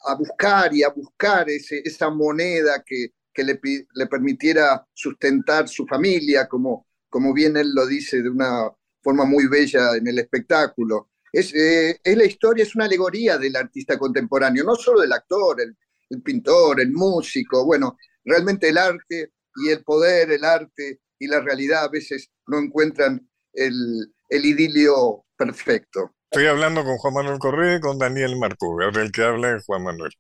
[0.06, 3.60] a- buscar y a buscar ese- esa moneda que, que le,
[3.94, 8.70] le permitiera sustentar su familia, como, como bien él lo dice de una
[9.02, 11.09] forma muy bella en el espectáculo.
[11.32, 15.62] Es, eh, es la historia, es una alegoría del artista contemporáneo, no solo del actor,
[15.62, 15.76] el,
[16.10, 21.42] el pintor, el músico, bueno, realmente el arte y el poder, el arte y la
[21.42, 26.16] realidad a veces no encuentran el, el idilio perfecto.
[26.32, 28.82] Estoy hablando con Juan Manuel Correa y con Daniel Marco.
[28.82, 30.12] Ahora el que habla es Juan Manuel.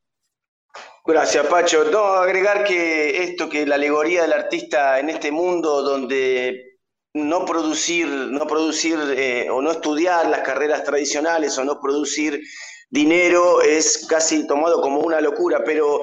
[1.05, 1.89] Gracias, Pacho.
[1.91, 6.68] No, agregar que esto, que la alegoría del artista en este mundo donde
[7.13, 12.41] no producir, no producir eh, o no estudiar las carreras tradicionales o no producir
[12.89, 16.01] dinero es casi tomado como una locura, pero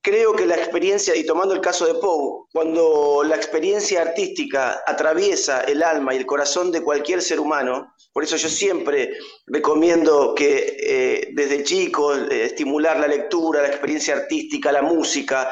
[0.00, 5.60] creo que la experiencia, y tomando el caso de Poe, cuando la experiencia artística atraviesa
[5.62, 9.16] el alma y el corazón de cualquier ser humano, por eso yo siempre
[9.46, 15.50] recomiendo que eh, desde chicos eh, estimular la lectura, la experiencia artística, la música,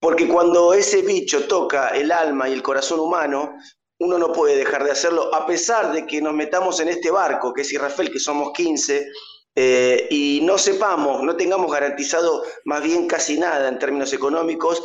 [0.00, 3.54] porque cuando ese bicho toca el alma y el corazón humano,
[4.02, 7.52] uno no puede dejar de hacerlo, a pesar de que nos metamos en este barco,
[7.52, 9.06] que es Israfel, que somos 15,
[9.54, 14.82] eh, y no sepamos, no tengamos garantizado más bien casi nada en términos económicos,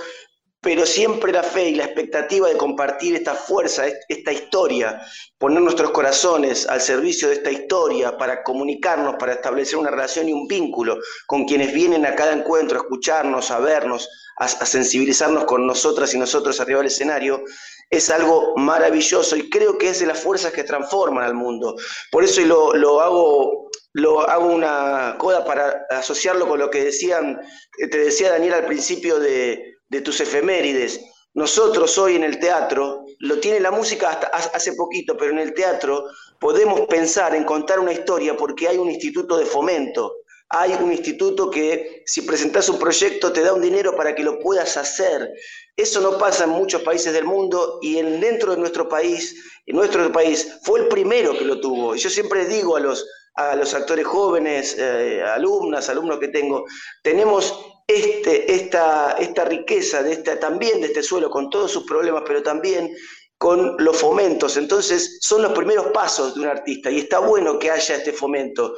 [0.59, 4.99] pero siempre la fe y la expectativa de compartir esta fuerza, est- esta historia,
[5.38, 10.34] poner nuestros corazones al servicio de esta historia para comunicarnos, para establecer una relación y
[10.34, 10.97] un vínculo
[11.28, 14.09] con quienes vienen a cada encuentro a escucharnos, a vernos,
[14.39, 17.41] a sensibilizarnos con nosotras y nosotros arriba del escenario,
[17.89, 21.75] es algo maravilloso y creo que es de las fuerzas que transforman al mundo.
[22.11, 27.39] Por eso lo, lo hago, lo hago una coda para asociarlo con lo que decían,
[27.77, 30.99] te decía Daniel al principio de, de tus efemérides.
[31.33, 35.53] Nosotros hoy en el teatro, lo tiene la música hasta hace poquito, pero en el
[35.53, 36.05] teatro
[36.39, 40.13] podemos pensar en contar una historia porque hay un instituto de fomento,
[40.49, 44.39] hay un instituto que si presentas un proyecto te da un dinero para que lo
[44.39, 45.29] puedas hacer.
[45.75, 49.35] Eso no pasa en muchos países del mundo y en, dentro de nuestro país,
[49.65, 51.95] en nuestro país, fue el primero que lo tuvo.
[51.95, 56.65] Y yo siempre digo a los, a los actores jóvenes, eh, alumnas, alumnos que tengo,
[57.03, 57.53] tenemos
[57.85, 62.41] este, esta, esta riqueza de esta, también de este suelo, con todos sus problemas, pero
[62.41, 62.95] también
[63.37, 64.57] con los fomentos.
[64.57, 68.73] Entonces, son los primeros pasos de un artista y está bueno que haya este fomento.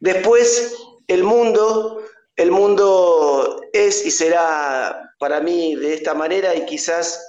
[0.00, 0.74] Después,
[1.06, 2.02] el mundo,
[2.36, 7.24] el mundo es y será para mí de esta manera y quizás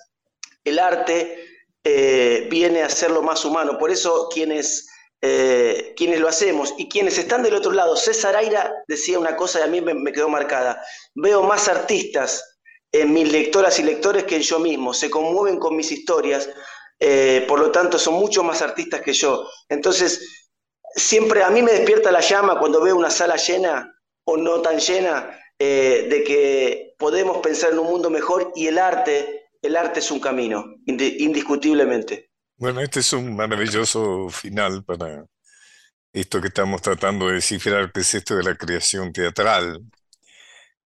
[0.64, 1.46] el arte
[1.84, 3.78] eh, viene a ser lo más humano.
[3.78, 4.90] Por eso quienes,
[5.22, 9.60] eh, quienes lo hacemos y quienes están del otro lado, César Aira decía una cosa
[9.60, 10.84] y a mí me, quedó marcada.
[11.14, 12.58] Veo más artistas
[12.92, 14.94] en mis lectoras y lectores que en yo mismo.
[14.94, 16.50] Se conmueven con mis historias.
[17.00, 19.48] Eh, por lo tanto, son mucho más artistas que yo.
[19.70, 20.45] Entonces,
[20.96, 23.94] siempre a mí me despierta la llama cuando veo una sala llena
[24.26, 28.78] o no tan llena eh, de que podemos pensar en un mundo mejor y el
[28.80, 32.30] arte, el arte es un camino, indi- indiscutiblemente.
[32.58, 35.26] Bueno, este es un maravilloso final para
[36.14, 39.82] esto que estamos tratando de descifrar, que es esto de la creación teatral.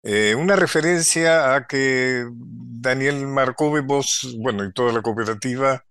[0.04, 5.84] Eh, una referencia a que Daniel Marcove, vos, bueno, y toda la cooperativa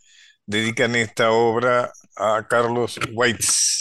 [0.46, 3.77] dedican esta obra a Carlos Weitz,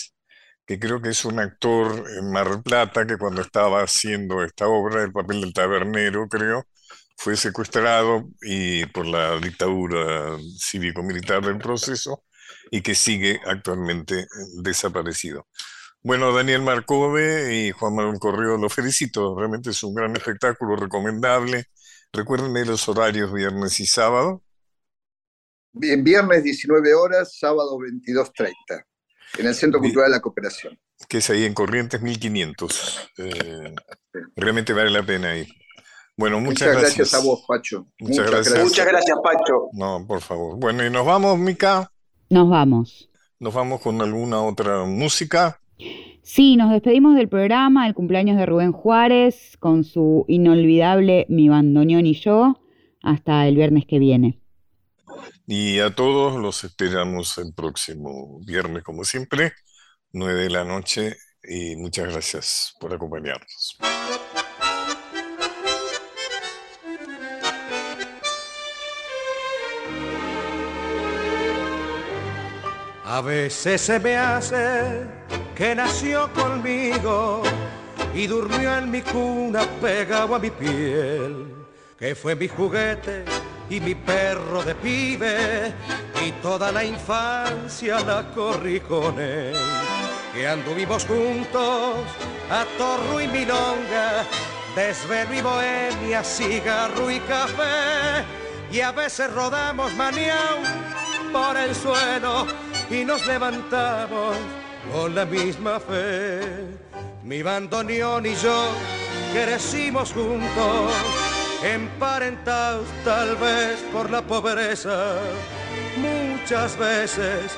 [0.67, 5.01] que creo que es un actor en Mar Plata que cuando estaba haciendo esta obra,
[5.01, 6.67] el papel del tabernero, creo,
[7.15, 12.25] fue secuestrado y por la dictadura cívico-militar del proceso
[12.69, 14.27] y que sigue actualmente eh,
[14.61, 15.47] desaparecido.
[16.03, 21.65] Bueno, Daniel Marcove y Juan Manuel Correo, los felicito, realmente es un gran espectáculo recomendable.
[22.11, 24.43] Recuerden los horarios viernes y sábado.
[25.71, 28.85] Bien, viernes 19 horas, sábado 22.30,
[29.37, 29.79] en el Centro.
[29.79, 30.77] Cultural de la Cooperación.
[31.07, 33.11] que es ahí en Corrientes 1500.
[33.17, 33.75] Eh,
[34.35, 35.47] realmente vale la pena ir.
[36.15, 37.85] Bueno, muchas, Muchas gracias a vos, Pacho.
[37.99, 38.63] Muchas gracias.
[38.63, 39.69] Muchas gracias, Pacho.
[39.73, 40.57] No, por favor.
[40.57, 41.91] Bueno, y nos vamos, Mica.
[42.29, 43.09] Nos vamos.
[43.39, 45.59] Nos vamos con alguna otra música.
[46.23, 52.05] Sí, nos despedimos del programa, el cumpleaños de Rubén Juárez, con su inolvidable Mi bandoneón
[52.05, 52.59] y yo,
[53.03, 54.39] hasta el viernes que viene.
[55.45, 59.53] Y a todos los esperamos el próximo viernes, como siempre,
[60.11, 61.15] 9 de la noche.
[61.43, 63.77] Y muchas gracias por acompañarnos.
[73.05, 75.07] A veces se me hace
[75.55, 77.41] que nació conmigo
[78.13, 81.56] y durmió en mi cuna pegado a mi piel
[81.97, 83.25] que fue mi juguete
[83.69, 85.73] y mi perro de pibe
[86.25, 89.55] y toda la infancia la corrí con él.
[90.33, 91.95] Que anduvimos juntos
[92.49, 94.25] a torro y milonga,
[94.75, 98.23] desvelo y bohemia, cigarro y café
[98.71, 100.59] y a veces rodamos maniao
[101.31, 102.45] por el suelo
[102.89, 104.35] y nos levantamos
[104.93, 106.39] con la misma fe.
[107.23, 108.69] Mi bandoneón y yo
[109.33, 110.91] crecimos juntos,
[111.63, 115.15] emparentados tal vez por la pobreza.
[115.97, 117.51] Muchas veces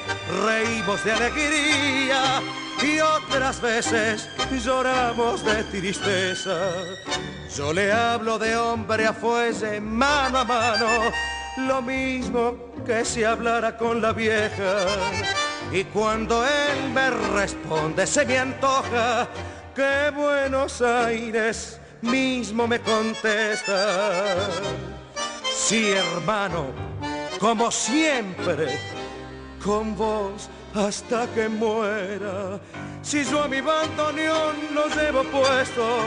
[0.45, 2.41] reímos de alegría
[2.81, 4.29] y otras veces
[4.63, 6.71] lloramos de tristeza.
[7.55, 9.13] Yo le hablo de hombre a
[9.81, 10.87] mano a mano,
[11.57, 14.85] lo mismo que si hablara con la vieja.
[15.71, 19.27] Y cuando él me responde, se me antoja
[19.75, 24.49] que Buenos Aires mismo me contesta.
[25.53, 26.67] Sí, hermano,
[27.39, 28.79] como siempre,
[29.63, 32.59] con vos hasta que muera.
[33.01, 35.99] Si yo a mi bandoneón lo llevo puesto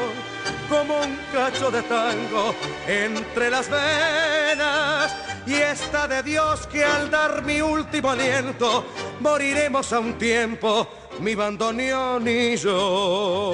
[0.68, 2.54] como un cacho de tango
[2.86, 5.14] entre las venas
[5.46, 8.84] y está de Dios que al dar mi último aliento
[9.20, 10.88] moriremos a un tiempo,
[11.20, 13.52] mi bandoneón y yo.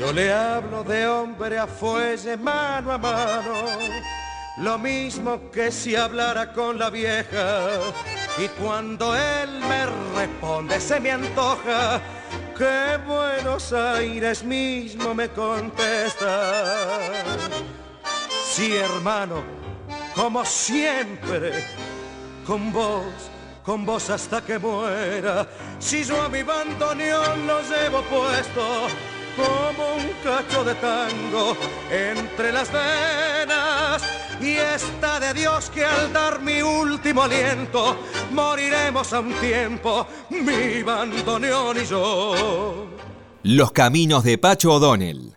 [0.00, 3.52] Yo le hablo de hombre a fuelle, mano a mano,
[4.56, 7.68] lo mismo que si hablara con la vieja.
[8.38, 9.84] Y cuando él me
[10.16, 12.00] responde, se me antoja
[12.56, 16.50] que Buenos Aires mismo me contesta.
[18.50, 19.44] Sí, hermano,
[20.14, 21.62] como siempre,
[22.46, 23.04] con vos
[23.62, 25.46] con vos hasta que muera.
[25.78, 28.88] Si yo a mi bandoneón lo llevo puesto,
[29.40, 31.56] como un cacho de tango
[31.90, 34.02] entre las venas.
[34.40, 37.96] Y está de Dios que al dar mi último aliento
[38.32, 42.86] moriremos a un tiempo, mi bandoneón y yo.
[43.42, 45.34] Los caminos de Pacho O'Donnell.